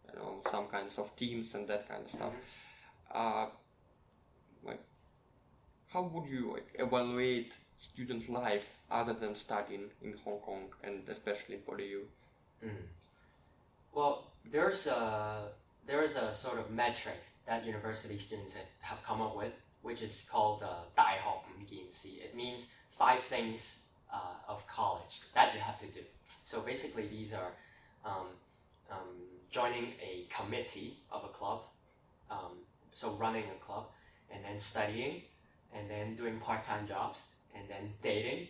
[0.08, 2.34] you know some kinds of teams and that kind of stuff.
[2.34, 3.18] Mm-hmm.
[3.18, 3.48] Uh,
[4.64, 4.80] like,
[5.88, 11.58] how would you like, evaluate student life other than studying in Hong Kong and especially
[11.66, 12.08] in you?
[12.64, 12.70] Mm.
[12.70, 12.86] Mm-hmm.
[13.94, 15.50] Well, there's a
[15.86, 20.64] there's a sort of metric that university students have come up with, which is called
[20.64, 21.44] uh, Dai Hong
[22.24, 23.80] It means five things
[24.14, 24.18] uh,
[24.52, 26.02] of college that you have to do.
[26.46, 27.52] So basically, these are
[28.06, 28.28] um,
[28.92, 29.08] um,
[29.52, 31.62] joining a committee of a club,
[32.30, 32.58] um,
[32.94, 33.86] so running a club,
[34.34, 35.22] and then studying,
[35.74, 37.24] and then doing part-time jobs,
[37.56, 38.48] and then dating,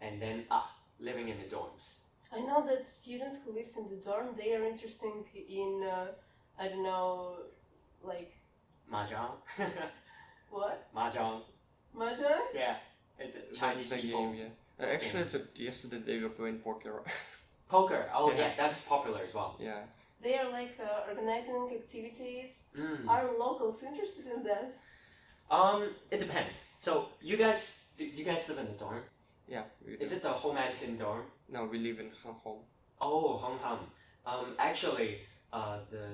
[0.00, 1.94] and then ah, living in the dorms.
[2.30, 5.12] I know that students who lives in the dorm, they are interested
[5.48, 6.08] in, uh,
[6.58, 7.36] I don't know,
[8.02, 8.32] like,
[8.92, 9.32] Mahjong.
[10.50, 10.86] what?
[10.94, 11.42] Mahjong.
[11.96, 12.40] Mahjong?
[12.54, 12.76] Yeah,
[13.18, 14.26] it's a Chinese The- the people.
[14.32, 14.44] game, yeah.
[14.80, 17.02] Uh, actually, t- yesterday they were playing poker.
[17.68, 18.06] Poker.
[18.14, 18.38] Oh Yeah.
[18.38, 18.52] yeah.
[18.56, 19.56] that's popular as well.
[19.60, 19.80] yeah.
[20.22, 22.64] They are like uh, organizing activities.
[22.76, 23.06] Mm.
[23.06, 24.72] Are locals interested in that?
[25.50, 26.64] Um, it depends.
[26.80, 29.02] So you guys, do you guys live in the dorm?
[29.48, 29.62] Yeah.
[29.86, 31.22] we Is it the Homantin dorm?
[31.48, 32.58] No, we live in Hung Hom.
[33.00, 33.78] Oh, Hung Hom.
[34.26, 35.20] Um, actually,
[35.52, 36.06] uh, the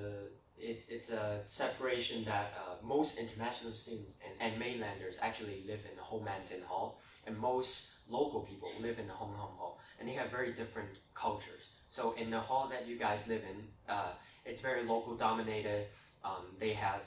[0.58, 5.96] it, it's a separation that uh, most international students and, and mainlanders actually live in
[5.96, 10.12] the Homantin Hall, and most local people live in the Hung Hom Hall, and they
[10.12, 11.70] have very different cultures.
[11.90, 14.12] So in the halls that you guys live in, uh,
[14.44, 15.86] it's very local dominated.
[16.24, 17.00] Um, they have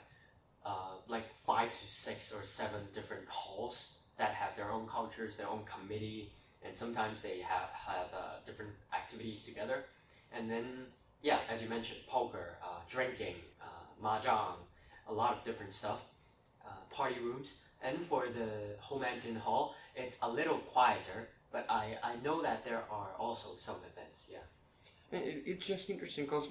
[0.64, 5.48] uh, like five to six or seven different halls that have their own cultures, their
[5.48, 6.32] own committee,
[6.64, 9.84] and sometimes they have have uh, different activities together.
[10.32, 10.86] And then,
[11.22, 13.66] yeah, as you mentioned, poker, uh, drinking, uh,
[14.04, 14.56] mahjong,
[15.08, 16.00] a lot of different stuff,
[16.64, 17.54] uh, party rooms.
[17.82, 18.48] And for the
[18.82, 23.76] Homantin Hall, it's a little quieter, but I, I know that there are also some
[23.92, 24.28] events.
[24.30, 24.38] Yeah.
[25.18, 26.48] It, it's just interesting because,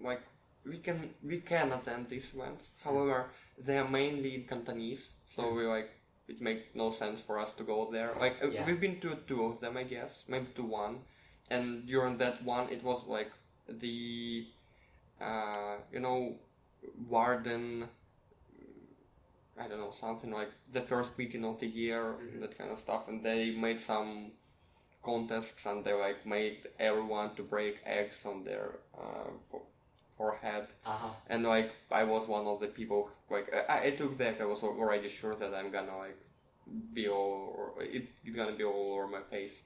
[0.00, 0.22] like,
[0.64, 2.70] we can we can attend these events.
[2.84, 5.56] However, they are mainly in Cantonese, so Mm.
[5.56, 5.90] we like
[6.28, 8.14] it makes no sense for us to go there.
[8.18, 8.64] Like uh, Yeah.
[8.64, 11.00] we've been to two of them, I guess, maybe to one,
[11.50, 13.32] and during that one, it was like
[13.68, 14.46] the
[15.20, 16.34] uh, you know,
[17.08, 17.88] Warden.
[19.58, 22.40] I don't know something like the first meeting of the year, Mhm.
[22.40, 24.32] that kind of stuff, and they made some
[25.04, 29.66] contests and they like made everyone to break eggs on their uh, fo-
[30.16, 31.10] forehead Uh huh.
[31.28, 34.62] and like I was one of the people like I, I took that I was
[34.62, 36.18] already sure that I'm gonna like
[36.94, 39.62] be all it, it's gonna be all over my face.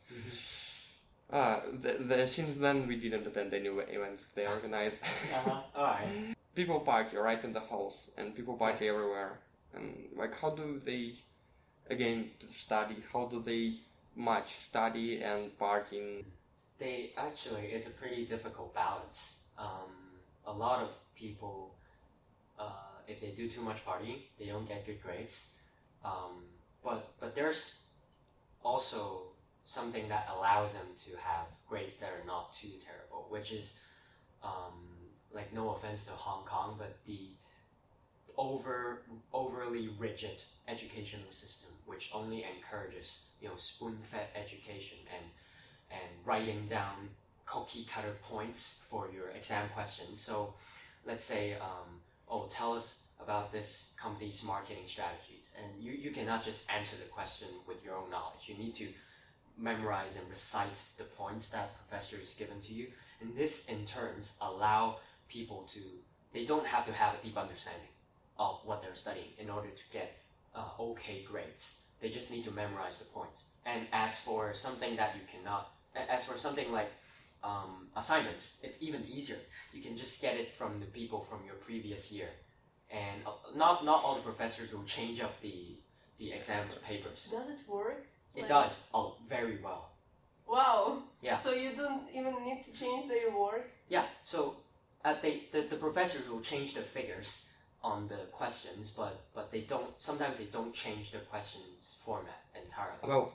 [1.30, 4.98] Uh, the, the, since then we didn't attend any events they organized.
[5.34, 5.60] Uh huh.
[5.74, 6.34] All right.
[6.54, 9.38] people party right in the halls and people party everywhere
[9.74, 11.12] and like how do they
[11.90, 13.74] again study how do they
[14.16, 16.24] match study and partying
[16.78, 19.36] They actually, it's a pretty difficult balance.
[19.58, 19.90] Um,
[20.46, 21.74] a lot of people,
[22.58, 25.52] uh, if they do too much partying, they don't get good grades.
[26.04, 26.44] Um,
[26.84, 27.62] but but there's
[28.62, 29.32] also
[29.66, 33.74] something that allows them to have grades that are not too terrible, which is
[34.42, 34.72] um,
[35.32, 37.30] like no offense to Hong Kong, but the
[38.38, 39.02] over
[39.32, 45.24] overly rigid educational system, which only encourages you know spoon-fed education and
[45.90, 47.08] and writing down
[47.44, 50.20] cookie cutter points for your exam questions.
[50.20, 50.54] So
[51.04, 55.54] let's say, um, oh, tell us about this company's marketing strategies.
[55.56, 58.46] And you, you cannot just answer the question with your own knowledge.
[58.46, 58.88] You need to
[59.58, 62.88] memorize and recite the points that professor is given to you.
[63.20, 64.96] And this in turns allow
[65.28, 65.80] people to,
[66.32, 67.88] they don't have to have a deep understanding
[68.38, 70.18] of what they're studying in order to get
[70.54, 71.82] uh, okay grades.
[72.00, 73.42] They just need to memorize the points.
[73.64, 75.72] And as for something that you cannot,
[76.08, 76.90] as for something like
[77.42, 79.38] um, assignments, it's even easier.
[79.72, 82.28] You can just get it from the people from your previous year,
[82.90, 85.76] and uh, not not all the professors will change up the
[86.18, 87.28] the exam papers.
[87.30, 88.06] Does it work?
[88.36, 89.90] It does oh very well.
[90.46, 91.02] Wow.
[91.22, 91.38] Yeah.
[91.40, 93.68] So you don't even need to change their work.
[93.88, 94.04] Yeah.
[94.24, 94.56] So
[95.04, 97.46] uh, they the, the professors will change the figures
[97.82, 99.90] on the questions, but but they don't.
[99.98, 102.98] Sometimes they don't change the questions format entirely.
[103.02, 103.32] Well,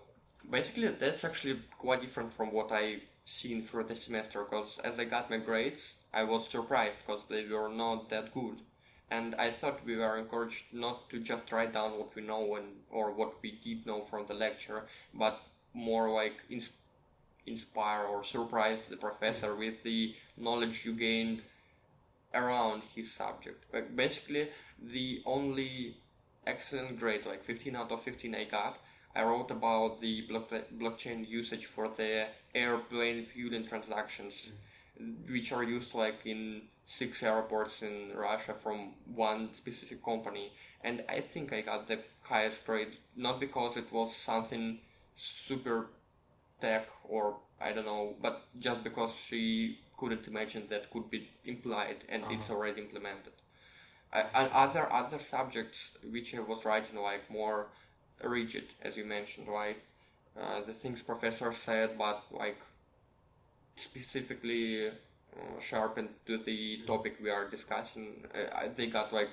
[0.50, 4.44] basically, that's actually quite different from what I seen through the semester.
[4.44, 8.58] Because as I got my grades, I was surprised because they were not that good,
[9.12, 12.68] and I thought we were encouraged not to just write down what we know and
[12.90, 15.42] or what we did know from the lecture, but
[15.74, 16.72] more like ins-
[17.46, 21.42] inspire or surprise the professor with the knowledge you gained
[22.34, 23.66] around his subject.
[23.74, 24.50] Like basically,
[24.82, 25.98] the only
[26.48, 28.78] excellent grade, like 15 out of 15 I got,
[29.14, 34.52] I wrote about the block- blockchain usage for the airplane fueling transactions,
[35.02, 35.30] mm.
[35.30, 36.62] which are used like in
[37.00, 40.52] six airports in Russia from one specific company.
[40.84, 44.80] And I think I got the highest grade, not because it was something
[45.16, 45.88] super
[46.62, 52.06] tech or I don't know, but just because she couldn't imagine that could be implied
[52.10, 52.56] and it's Uh-huh.
[52.56, 53.34] already implemented.
[54.14, 57.68] Uh, and other other subjects which I was writing like more
[58.24, 59.82] rigid, as you mentioned, right?
[60.40, 62.58] Uh, the things professor said, but like
[63.76, 64.92] specifically
[65.60, 68.26] sharpened to the topic we are discussing.
[68.34, 69.30] Uh, they got like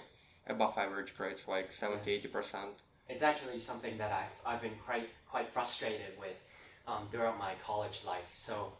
[0.46, 2.70] above average grades, like 70 80 percent.
[3.08, 6.36] it's actually something that I've, I've been quite quite frustrated with
[6.86, 8.30] um, throughout my college life.
[8.36, 8.72] So,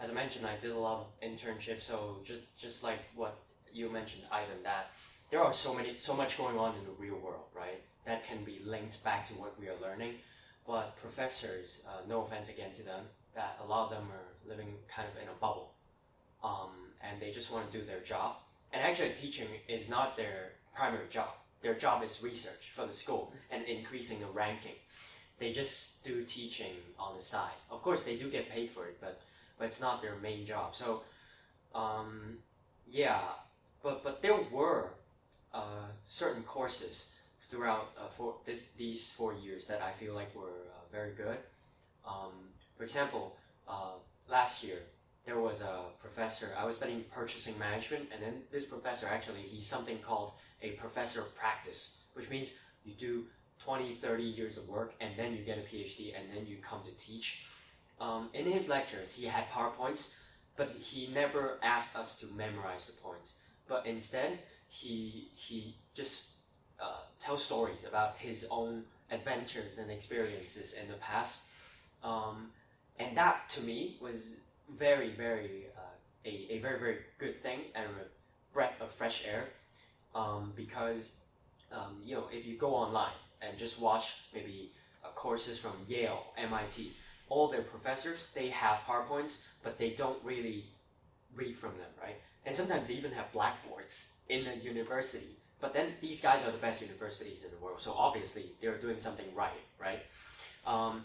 [0.00, 1.82] as I mentioned, I did a lot of internships.
[1.82, 3.36] So just just like what
[3.72, 4.90] you mentioned, Ivan, that
[5.30, 7.80] there are so many so much going on in the real world, right?
[8.06, 10.14] That can be linked back to what we are learning.
[10.66, 14.74] But professors, uh, no offense again to them, that a lot of them are living
[14.94, 15.73] kind of in a bubble,
[16.44, 16.70] um,
[17.02, 18.36] and they just want to do their job.
[18.72, 21.30] And actually, teaching is not their primary job
[21.64, 24.76] their job is research for the school and increasing the ranking.
[25.38, 27.56] They just do teaching on the side.
[27.70, 29.20] Of course, they do get paid for it, but
[29.58, 30.76] but it's not their main job.
[30.76, 31.02] So,
[31.74, 32.38] um,
[32.88, 33.20] yeah,
[33.82, 34.90] but but there were
[35.52, 37.06] uh, certain courses
[37.48, 41.38] throughout uh, for this these four years that I feel like were uh, very good.
[42.06, 42.32] Um,
[42.76, 43.96] for example, uh,
[44.28, 44.80] last year
[45.26, 46.50] there was a professor.
[46.58, 50.32] I was studying purchasing management, and then this professor actually he's something called
[50.62, 52.52] a professor of practice, which means
[52.84, 53.24] you do
[53.64, 56.80] 20, 30 years of work and then you get a PhD and then you come
[56.84, 57.46] to teach.
[58.00, 60.14] Um, in his lectures, he had PowerPoints,
[60.56, 63.34] but he never asked us to memorize the points.
[63.66, 66.30] But instead, he, he just
[66.80, 71.40] uh, tells stories about his own adventures and experiences in the past.
[72.02, 72.50] Um,
[72.98, 74.36] and that, to me, was
[74.78, 75.80] very, very, uh,
[76.24, 79.48] a, a very, very good thing and a breath of fresh air
[80.14, 81.12] um, because
[81.72, 84.70] um, you know if you go online and just watch maybe
[85.04, 86.92] uh, courses from Yale, MIT,
[87.28, 90.64] all their professors they have powerpoints, but they don't really
[91.34, 92.16] read from them, right?
[92.46, 95.36] and sometimes they even have blackboards in a university.
[95.60, 99.00] But then these guys are the best universities in the world, so obviously they're doing
[99.00, 100.00] something right, right?
[100.66, 101.04] Um,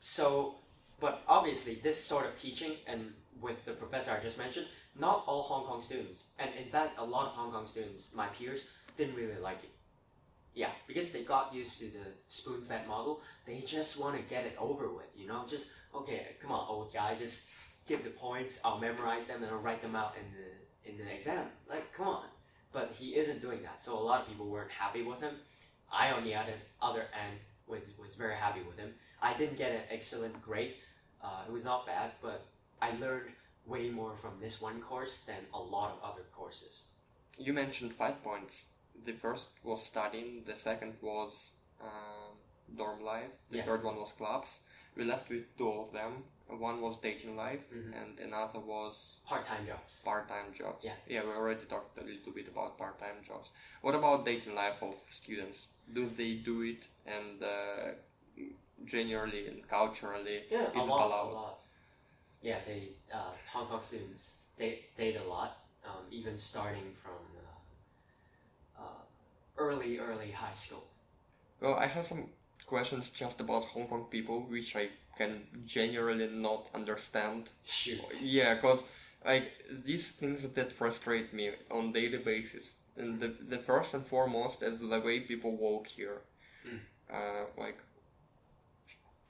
[0.00, 0.54] so,
[1.00, 4.66] but obviously this sort of teaching and with the professor I just mentioned,
[4.98, 8.26] not all Hong Kong students, and in fact a lot of Hong Kong students, my
[8.28, 8.64] peers,
[8.96, 9.70] didn't really like it.
[10.54, 14.56] Yeah, because they got used to the spoon-fed model, they just want to get it
[14.58, 17.46] over with, you know, just okay, come on, old guy, just
[17.86, 21.14] give the points, I'll memorize them, and I'll write them out in the in the
[21.14, 21.46] exam.
[21.68, 22.24] Like, come on.
[22.72, 25.34] But he isn't doing that, so a lot of people weren't happy with him.
[25.92, 28.92] I, on the other other end, was was very happy with him.
[29.20, 30.74] I didn't get an excellent grade.
[31.22, 32.46] Uh, it was not bad, but
[32.80, 33.30] I learned
[33.66, 36.82] way more from this one course than a lot of other courses.
[37.38, 38.64] You mentioned five points.
[39.04, 41.52] The first was studying, the second was
[41.82, 42.36] um,
[42.76, 43.64] dorm life, the Yeah.
[43.64, 44.58] third one was clubs.
[44.96, 46.24] We left with two of them.
[46.48, 47.94] One was dating life, Mhm.
[47.94, 50.00] and another was Part-time jobs.
[50.02, 50.84] part-time jobs.
[50.84, 50.96] Yeah.
[51.06, 53.52] yeah, we already talked a little bit about part-time jobs.
[53.82, 55.68] What about dating life of students?
[55.92, 57.92] Do they do it, and uh,
[58.84, 61.30] generally and culturally, Yeah, is a lot, allowed?
[61.30, 61.58] a lot.
[62.42, 67.20] Yeah, they uh, Hong Kong students date date a lot, um, even starting from
[68.78, 69.02] uh, uh,
[69.58, 70.84] early early high school.
[71.60, 72.30] Well, I have some
[72.66, 77.50] questions just about Hong Kong people, which I can generally not understand.
[77.64, 78.00] Shoot.
[78.22, 78.82] Yeah, because
[79.24, 79.52] like
[79.84, 82.72] these things that frustrate me on daily basis.
[82.96, 86.20] And the the first and foremost is the way people walk here.
[86.66, 86.80] Mm.
[87.12, 87.78] Uh, like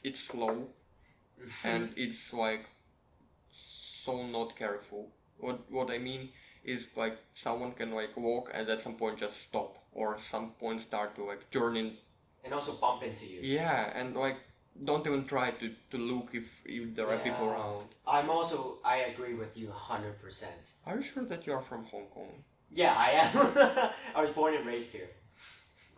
[0.03, 0.68] it's slow
[1.64, 2.66] and it's like
[4.05, 5.11] so not careful.
[5.38, 6.30] What what I mean
[6.64, 10.80] is like someone can like walk and at some point just stop or some point
[10.80, 11.96] start to like turn in
[12.44, 13.40] and also bump into you.
[13.42, 14.36] yeah and like
[14.84, 17.86] don't even try to, to look if if there are people around.
[18.07, 20.61] I'm also I agree with you hundred percent.
[20.86, 22.32] Are you sure that you are from Hong Kong?
[22.70, 23.90] Yeah, I am.
[24.14, 25.11] I was born and raised here.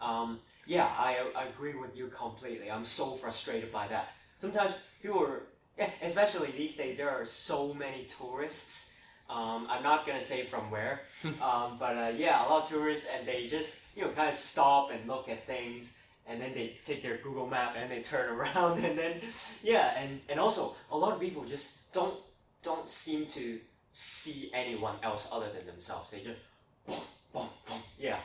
[0.00, 2.70] Um, yeah, I, I agree with you completely.
[2.70, 4.10] I'm so frustrated by that.
[4.40, 5.42] Sometimes people are,
[5.78, 8.92] yeah, especially these days, there are so many tourists.
[9.28, 11.02] Um, I'm not gonna say from where,
[11.42, 14.34] um, but uh, yeah, a lot of tourists, and they just you know kind of
[14.34, 15.88] stop and look at things,
[16.26, 19.20] and then they take their Google map and they turn around, and then
[19.62, 22.14] yeah, and and also a lot of people just don't
[22.62, 23.58] don't seem to
[23.94, 26.10] see anyone else other than themselves.
[26.10, 26.38] They just
[26.86, 27.00] boom,
[27.32, 27.78] boom, boom.
[27.98, 28.18] Yeah.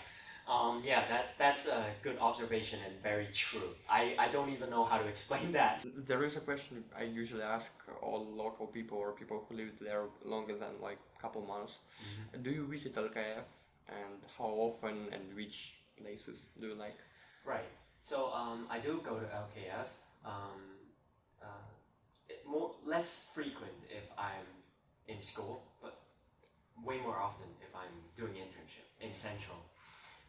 [0.47, 3.75] Um, yeah, that that's a good observation and very true.
[3.89, 5.85] I, I don't even know how to explain that.
[6.05, 7.71] There is a question I usually ask
[8.01, 11.79] all local people or people who live there longer than like a couple months.
[12.43, 13.43] Do you visit LKF
[13.89, 16.97] and how often and which places do you like?
[17.45, 17.69] Right.
[18.03, 19.87] So um, I do go to LKF.
[20.25, 20.61] Um,
[21.41, 21.47] uh,
[22.47, 24.47] more less frequent if I'm
[25.07, 25.99] in school, but
[26.83, 29.57] way more often if I'm doing internship in Central.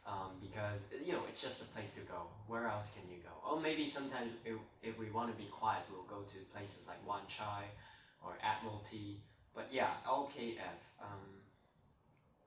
[0.08, 2.32] Um, because you know it's just a place to go.
[2.46, 3.34] Where else can you go?
[3.44, 6.96] Or maybe sometimes if, if we want to be quiet, we'll go to places like
[7.06, 7.64] Wan Chai
[8.24, 9.20] or Admiralty.
[9.54, 10.80] But yeah, LKF.
[10.98, 11.44] Um,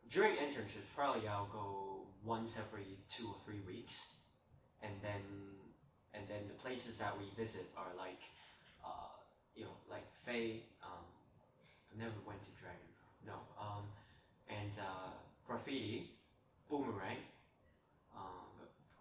[0.09, 4.01] during internships, probably I'll go once every two or three weeks
[4.83, 5.21] and then
[6.13, 8.19] and then the places that we visit are like
[8.83, 9.13] uh,
[9.55, 10.63] you know like Faye.
[10.83, 11.05] Um,
[11.93, 12.89] I never went to Dragon.
[13.25, 13.37] No.
[13.59, 13.83] Um,
[14.49, 15.11] and uh,
[15.47, 16.09] graffiti,
[16.69, 17.21] boomerang.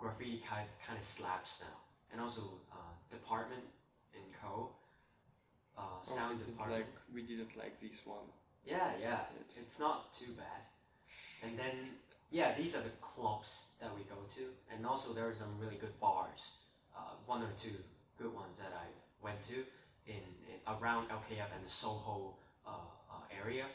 [0.01, 1.77] Graffiti kind kind of slaps now,
[2.13, 2.41] and also
[2.73, 2.77] uh,
[3.11, 3.63] department
[4.15, 4.71] in Co.
[5.77, 6.81] Uh, Oh, sound we department.
[6.83, 8.27] like we didn't like this one.
[8.65, 10.63] Yeah, yeah, It's- it's not too bad.
[11.43, 11.89] And then,
[12.31, 15.77] yeah, these are the clubs that we go to, and also there are some really
[15.77, 16.43] good bars.
[16.95, 17.77] Uh, one or two
[18.19, 18.87] good ones that I
[19.23, 19.65] went to
[20.07, 22.37] in, in around LKF and the Soho
[22.67, 22.71] uh,
[23.11, 23.67] uh, area.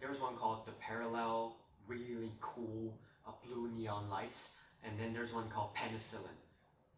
[0.00, 5.48] There's one called the Parallel, really cool uh, blue neon lights, and then there's one
[5.48, 6.38] called Penicillin.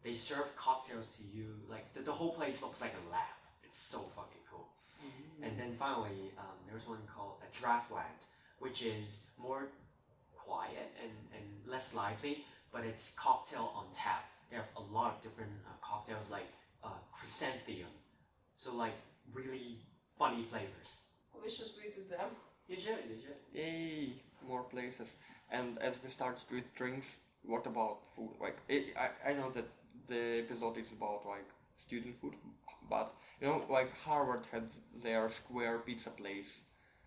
[0.03, 3.37] They serve cocktails to you like the, the whole place looks like a lab.
[3.63, 4.67] It's so fucking cool.
[5.43, 8.21] And then finally, um, there's one called a Draftland,
[8.59, 9.67] which is more
[10.35, 14.25] quiet and, and less lively, but it's cocktail on tap.
[14.49, 16.47] They have a lot of different uh, cocktails like
[16.83, 17.93] uh, chrysanthemum,
[18.57, 18.93] so like
[19.33, 19.79] really
[20.17, 20.89] funny flavors.
[21.43, 22.29] We should visit them.
[22.67, 23.37] You should, you should.
[23.53, 24.13] Yay,
[24.47, 25.15] more places.
[25.51, 27.17] And as we started with drinks,
[27.47, 28.31] what about food?
[28.41, 29.67] Like, it, I, I know that
[30.07, 32.33] the episode is about like student food,
[32.89, 34.63] but you know, like Harvard had
[35.03, 36.61] their square pizza place.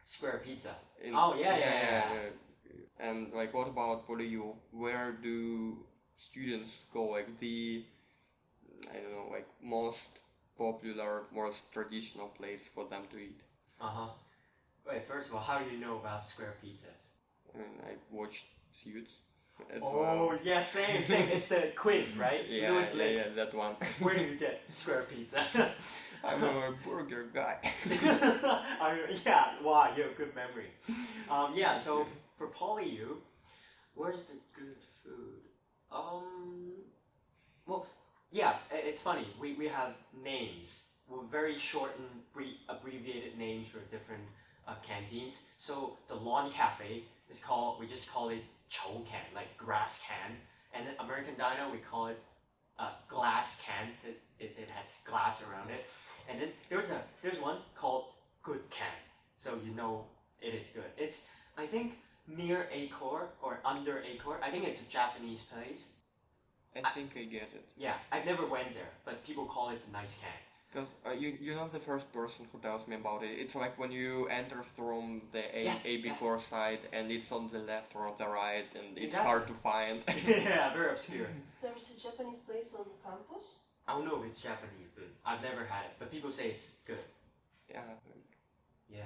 [0.05, 0.74] Square pizza.
[1.03, 2.30] In, Oh, yeah, yeah, yeah.
[2.99, 4.55] And like, what about PolyU?
[4.72, 5.78] Where do
[6.18, 7.05] students go?
[7.05, 7.84] Like the,
[8.91, 10.20] I don't know, like most
[10.57, 13.41] popular, most traditional place for them to eat.
[13.80, 14.09] Uh huh.
[14.89, 17.05] Wait, first of all, how do you know about square pizzas?
[17.55, 19.18] I mean, I watched Suits.
[19.74, 20.38] As oh, well.
[20.42, 21.28] yeah, same, same.
[21.28, 22.48] It's the quiz, right?
[22.48, 23.74] Yeah, Lewis yeah, yeah, that one.
[24.00, 25.44] Where do you get square pizza?
[26.24, 27.59] I'm a burger guy.
[28.80, 30.66] I, yeah, wow, you have good memory.
[31.30, 32.06] Um, yeah, so
[32.36, 33.18] for PolyU,
[33.94, 35.38] where's the good food?
[35.92, 36.72] Um,
[37.66, 37.86] well,
[38.32, 39.28] yeah, it's funny.
[39.40, 39.94] We, we have
[40.24, 44.24] names, well, very shortened, bre- abbreviated names for different
[44.66, 45.42] uh, canteens.
[45.56, 50.36] So the Lawn Cafe is called, we just call it Chou Can, like grass can.
[50.74, 52.18] And then American Diner, we call it
[52.78, 53.88] uh, glass can.
[54.06, 55.86] It, it, it has glass around it.
[56.28, 58.04] And then there's a there's one called
[58.42, 58.86] Good Can,
[59.38, 60.04] so you know
[60.42, 60.90] it is good.
[60.98, 61.22] It's
[61.56, 61.94] I think
[62.26, 64.36] near Acor or under Acor.
[64.42, 65.84] I think it's a Japanese place.
[66.76, 67.64] I think I get it.
[67.76, 70.30] Yeah, I've never went there, but people call it the nice can.
[70.70, 73.30] Because uh, you, you're not the first person who tells me about it.
[73.38, 76.16] It's like when you enter from the A, Yeah, AB yeah.
[76.16, 79.26] core side and it's on the left or on the right and it's Exactly.
[79.30, 80.02] hard to find.
[80.26, 81.26] yeah, very obscure.
[81.62, 83.60] There's a Japanese place on campus.
[83.88, 85.92] I don't know if it's Japanese, but I've never had it.
[85.98, 86.98] But people say it's good.
[87.70, 87.80] yeah.
[88.92, 89.02] Yeah.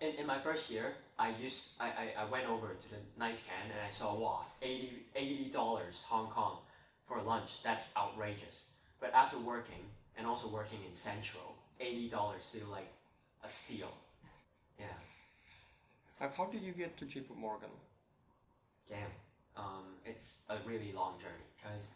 [0.00, 3.42] In, in my first year, I used I, I, I went over to the nice
[3.42, 6.58] can and I saw wow, 80 dollars Hong Kong
[7.06, 7.62] for lunch.
[7.64, 8.64] That's outrageous.
[9.00, 9.82] But after working
[10.18, 12.90] and also working in Central, eighty dollars feel like
[13.44, 13.92] a steal.
[14.78, 14.86] Yeah.
[16.20, 17.68] Like, how did you get to JP Morgan?
[18.88, 19.12] Damn.
[19.56, 21.86] Um, it's a really long journey because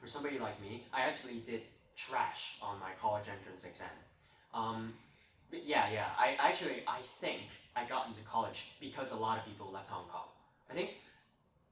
[0.00, 1.62] for somebody like me, I actually did
[1.96, 3.88] trash on my college entrance exam.
[4.54, 4.94] Um,
[5.50, 6.06] but yeah, yeah.
[6.18, 7.42] I actually I think
[7.76, 10.28] I got into college because a lot of people left Hong Kong.
[10.70, 10.90] I think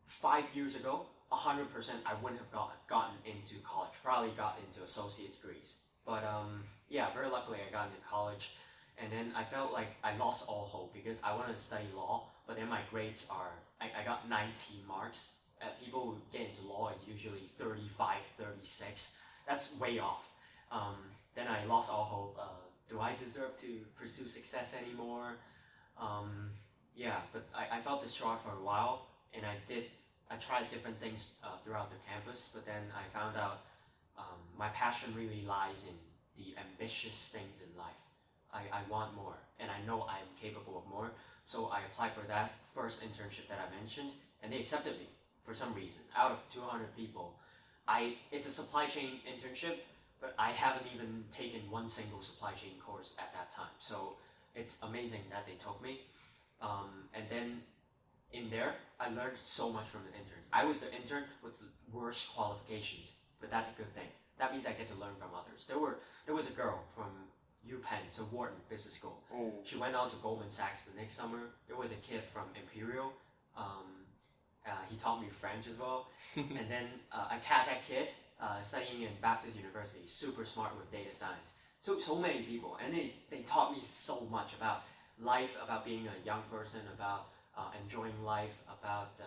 [0.06, 3.90] five years ago, hundred percent, I wouldn't have got, gotten into college.
[4.02, 5.74] Probably got into associate degrees.
[6.06, 8.52] But um, yeah, very luckily I got into college,
[8.98, 12.28] and then I felt like I lost all hope because I wanted to study law,
[12.46, 15.26] but then my grades are I, I got 19 marks.
[15.60, 19.12] Uh, people who get into law is usually 35, 36.
[19.46, 20.24] That's way off.
[20.72, 20.96] Um,
[21.34, 22.36] then I lost all hope.
[22.40, 22.48] Uh,
[22.88, 25.36] do I deserve to pursue success anymore?
[26.00, 26.50] Um,
[26.94, 29.84] yeah, but I, I felt distraught for a while, and I did.
[30.30, 33.60] I tried different things uh, throughout the campus, but then I found out
[34.18, 35.94] um, my passion really lies in
[36.36, 38.00] the ambitious things in life.
[38.52, 41.10] I, I want more, and I know I'm capable of more.
[41.44, 44.10] So I applied for that first internship that I mentioned,
[44.42, 45.08] and they accepted me
[45.44, 46.00] for some reason.
[46.16, 47.34] Out of 200 people,
[47.88, 49.76] I it's a supply chain internship,
[50.20, 53.74] but I haven't even taken one single supply chain course at that time.
[53.80, 54.14] So
[54.54, 56.00] it's amazing that they took me.
[56.60, 57.62] Um, and then
[58.32, 60.46] in there, I learned so much from the interns.
[60.52, 63.06] I was the intern with the worst qualifications,
[63.40, 64.08] but that's a good thing.
[64.38, 65.64] That means I get to learn from others.
[65.68, 67.10] There were there was a girl from
[67.66, 69.20] UPenn, so Wharton Business School.
[69.34, 71.40] Oh, She went on to Goldman Sachs the next summer.
[71.68, 73.12] There was a kid from Imperial.
[73.56, 73.84] Um,
[74.66, 76.08] uh, he taught me French as well.
[76.36, 78.08] and then uh, a Kazakh kid
[78.40, 81.52] uh, studying in Baptist University, super smart with data science.
[81.82, 84.82] So so many people, and they, they taught me so much about
[85.22, 89.26] life, about being a young person, about uh, enjoying life, about uh,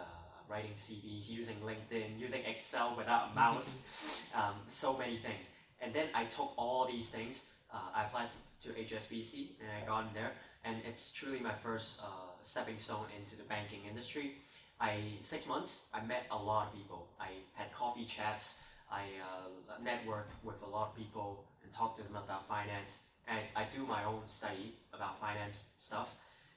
[0.53, 3.87] writing CVs, using LinkedIn, using Excel without a mouse,
[4.35, 5.47] um, so many things.
[5.81, 7.41] And then I took all these things.
[7.73, 8.29] Uh, I applied
[8.63, 10.33] to HSBC, and I got in there,
[10.63, 12.05] and it's truly my first uh,
[12.43, 14.35] stepping stone into the banking industry.
[14.79, 15.85] I six months.
[15.91, 17.07] I met a lot of people.
[17.19, 18.59] I had coffee chats.
[18.91, 22.97] I uh, networked with a lot of people and talked to them about finance.
[23.27, 26.09] And I do my own study about finance stuff.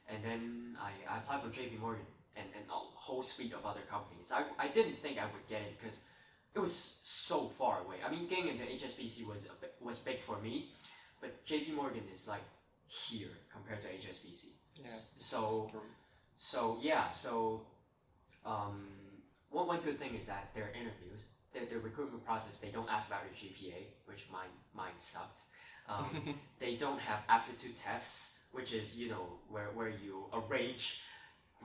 [0.09, 2.05] And then I, I applied for JP Morgan
[2.37, 4.31] and, and a whole suite of other companies.
[4.33, 5.99] I, I didn't think I would get it because
[6.55, 7.97] it was so far away.
[8.07, 10.71] I mean, getting into HSBC was a bit, was big for me,
[11.21, 12.43] but JP Morgan is like
[12.87, 14.45] here compared to HSBC.
[14.83, 14.91] yeah.
[15.19, 15.71] So
[16.39, 17.63] so yeah, so
[18.45, 18.87] um,
[19.51, 23.07] one one good thing is that their interviews, their, their recruitment process, they don't ask
[23.09, 25.41] about your GPA, which mine mine sucked.
[25.89, 31.01] Um, they don't have aptitude tests, which is you know where where you arrange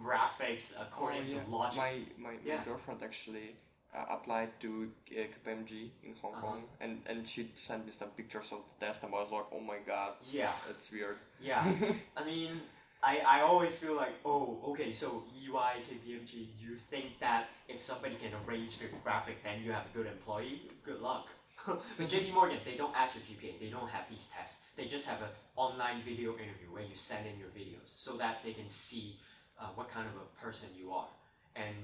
[0.04, 1.44] graphics according Oh, yeah.
[1.44, 1.78] to logic.
[1.78, 2.58] My, my, Yeah.
[2.58, 3.56] my girlfriend actually
[3.96, 6.42] uh, applied to uh, KPMG in Hong Uh-huh.
[6.42, 9.46] Kong and, and she sent me some pictures of the test and I was like,
[9.52, 11.18] oh my god, yeah, it's weird.
[11.42, 11.64] yeah.
[12.18, 12.62] I mean,
[13.04, 18.16] I, I always feel like, oh, okay, so EY, KPMG, you think that if somebody
[18.16, 20.62] can arrange the graphic, then you have a good employee?
[20.86, 21.30] Good luck.
[21.68, 24.58] but JP Morgan, they don't ask your GPA, they don't have these tests.
[24.78, 28.38] They just have an online video interview where you send in your videos so that
[28.44, 29.18] they can see
[29.62, 31.08] uh, what kind of a person you are.
[31.56, 31.76] And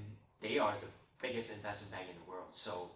[0.42, 0.88] they are the
[1.22, 2.90] biggest investment bank in the world, so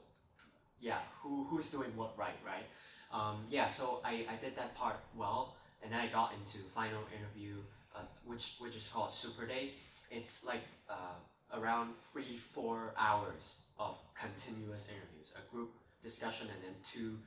[0.79, 2.65] yeah, who, who's doing what right, right?
[3.13, 5.53] Um, yeah, so I, I did that part well
[5.84, 7.55] and then I got into final interview,
[7.95, 9.71] uh, which which is called Super Day.
[10.09, 11.17] It's like uh,
[11.53, 15.69] around three four hours of continuous interviews, a group
[16.03, 17.17] discussion, and then two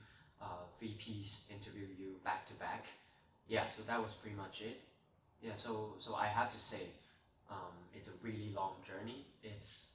[0.41, 2.85] uh, VPs interview you back to back.
[3.47, 4.79] Yeah, so that was pretty much it.
[5.41, 6.87] Yeah, so so I have to say,
[7.49, 9.25] um, it's a really long journey.
[9.43, 9.87] It's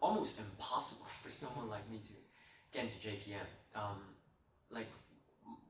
[0.00, 2.12] almost impossible for someone like me to
[2.72, 3.46] get into JPM.
[3.74, 3.98] Um,
[4.70, 4.86] like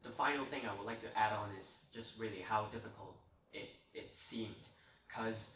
[0.02, 3.16] the final thing I would like to add on is just really how difficult
[3.52, 4.62] it it seemed,
[5.08, 5.48] because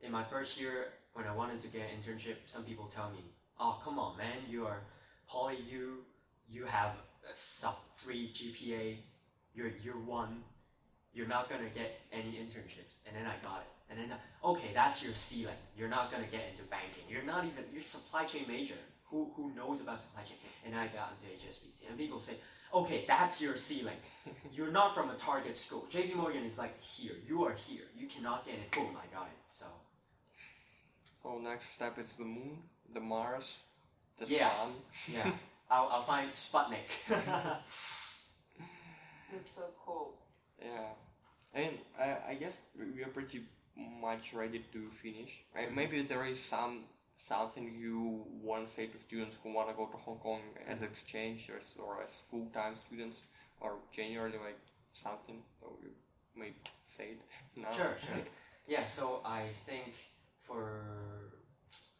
[0.00, 3.22] in my first year when I wanted to get an internship, some people tell me,
[3.58, 4.80] "Oh, come on, man, you are
[5.26, 6.04] poly you
[6.48, 6.92] you have
[7.28, 8.98] a sub three GPA,
[9.54, 10.42] you're year one,
[11.12, 14.12] you're not gonna get any internships." And then I got it, and then
[14.42, 15.54] okay, that's your ceiling.
[15.76, 17.04] You're not gonna get into banking.
[17.08, 18.74] You're not even you're supply chain major.
[19.10, 20.36] Who who knows about supply chain?
[20.66, 22.32] And I got into HSBC, and people say,
[22.72, 23.96] okay, that's your ceiling.
[24.52, 25.86] You're not from a target school.
[25.92, 27.12] JP Morgan is like here.
[27.28, 27.84] You are here.
[27.96, 28.70] You cannot get it.
[28.72, 29.38] Boom, I got it.
[29.52, 29.66] So
[31.26, 32.58] Oh, next step is the moon,
[32.92, 33.58] the Mars,
[34.18, 34.50] the Yeah.
[34.50, 34.72] sun.
[35.12, 35.30] yeah,
[35.70, 36.88] I'll, I'll find Sputnik.
[37.08, 37.62] That's
[39.54, 40.14] so cool.
[40.60, 40.88] Yeah,
[41.54, 43.42] and I, I guess we we are pretty
[43.76, 45.42] much ready to finish.
[45.56, 46.84] Uh, Maybe there is some
[47.16, 50.82] something you want to say to students who want to go to Hong Kong as
[50.82, 53.22] exchangers or as full time students,
[53.60, 54.58] or generally like
[54.92, 55.90] something that you
[56.36, 56.52] may
[56.86, 57.20] say it
[57.56, 57.72] now.
[57.76, 58.22] Sure, sure.
[58.66, 59.92] Yeah, so I think
[60.40, 60.80] for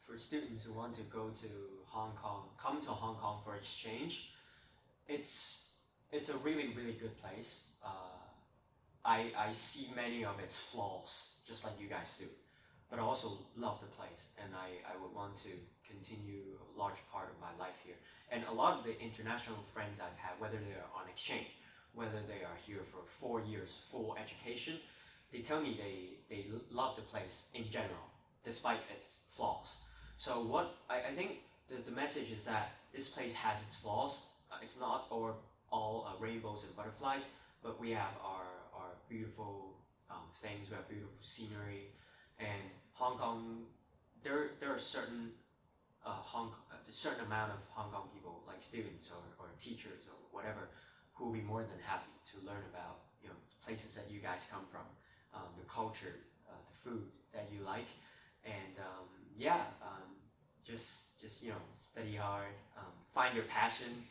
[0.00, 1.48] for students who want to go to
[1.86, 4.30] Hong Kong, come to Hong Kong for exchange,
[5.06, 5.64] it's
[6.10, 7.64] it's a really really good place.
[7.84, 8.23] Uh,
[9.04, 11.12] I I see many of its flaws,
[11.46, 12.26] just like you guys do,
[12.90, 15.52] but I also love the place, and I I would want to
[15.86, 17.96] continue a large part of my life here.
[18.32, 21.50] And a lot of the international friends I've had, whether they are on exchange,
[21.94, 24.78] whether they are here for four years full education,
[25.32, 28.06] they tell me they, they love the place in general,
[28.44, 29.68] despite its flaws.
[30.18, 34.18] So what I, I think the, the message is that this place has its flaws.
[34.50, 35.36] Uh, it's not all,
[35.70, 37.22] all uh, rainbows and butterflies,
[37.62, 38.63] but we have our, our
[39.08, 39.76] beautiful
[40.10, 41.92] um, things, we have beautiful scenery,
[42.38, 43.66] and Hong Kong,
[44.22, 45.30] there, there are certain
[46.04, 50.16] uh, Hong, a certain amount of Hong Kong people, like students or, or teachers or
[50.30, 50.68] whatever,
[51.14, 54.44] who will be more than happy to learn about you know places that you guys
[54.52, 54.84] come from,
[55.32, 57.88] um, the culture, uh, the food that you like,
[58.44, 60.12] and um, yeah, um,
[60.64, 64.04] just just you know study hard, um, find your passion.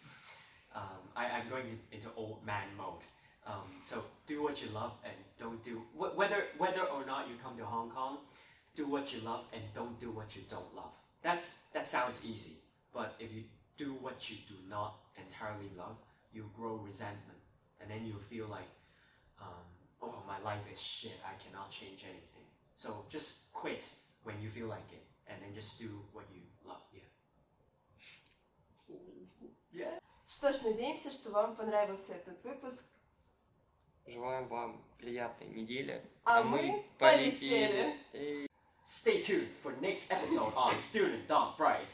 [0.76, 3.06] Um, I, I'm going into old man mode.
[3.47, 7.37] Um, so do what you love and don't do wh- whether whether or not you
[7.43, 8.19] come to Hong Kong,
[8.75, 10.93] do what you love and don't do what you don't love.
[11.23, 12.59] That's that sounds easy,
[12.93, 13.45] but if you
[13.79, 15.97] do what you do not entirely love,
[16.33, 17.39] you grow resentment,
[17.81, 18.69] and then you feel like,
[19.41, 19.64] um,
[20.03, 21.19] oh, my life is shit.
[21.25, 22.47] I cannot change anything.
[22.77, 23.85] So just quit
[24.25, 26.83] when you feel like it, and then just do what you love.
[26.93, 27.09] Yeah.
[29.73, 29.99] Yeah.
[30.27, 32.85] Что ж, надеемся, что вам понравился этот выпуск.
[34.06, 36.01] Желаем вам приятной недели.
[36.26, 37.95] А мы полетели.
[38.14, 38.47] Эй.
[38.86, 41.88] Stay tuned for next episode on Student Dog Pride.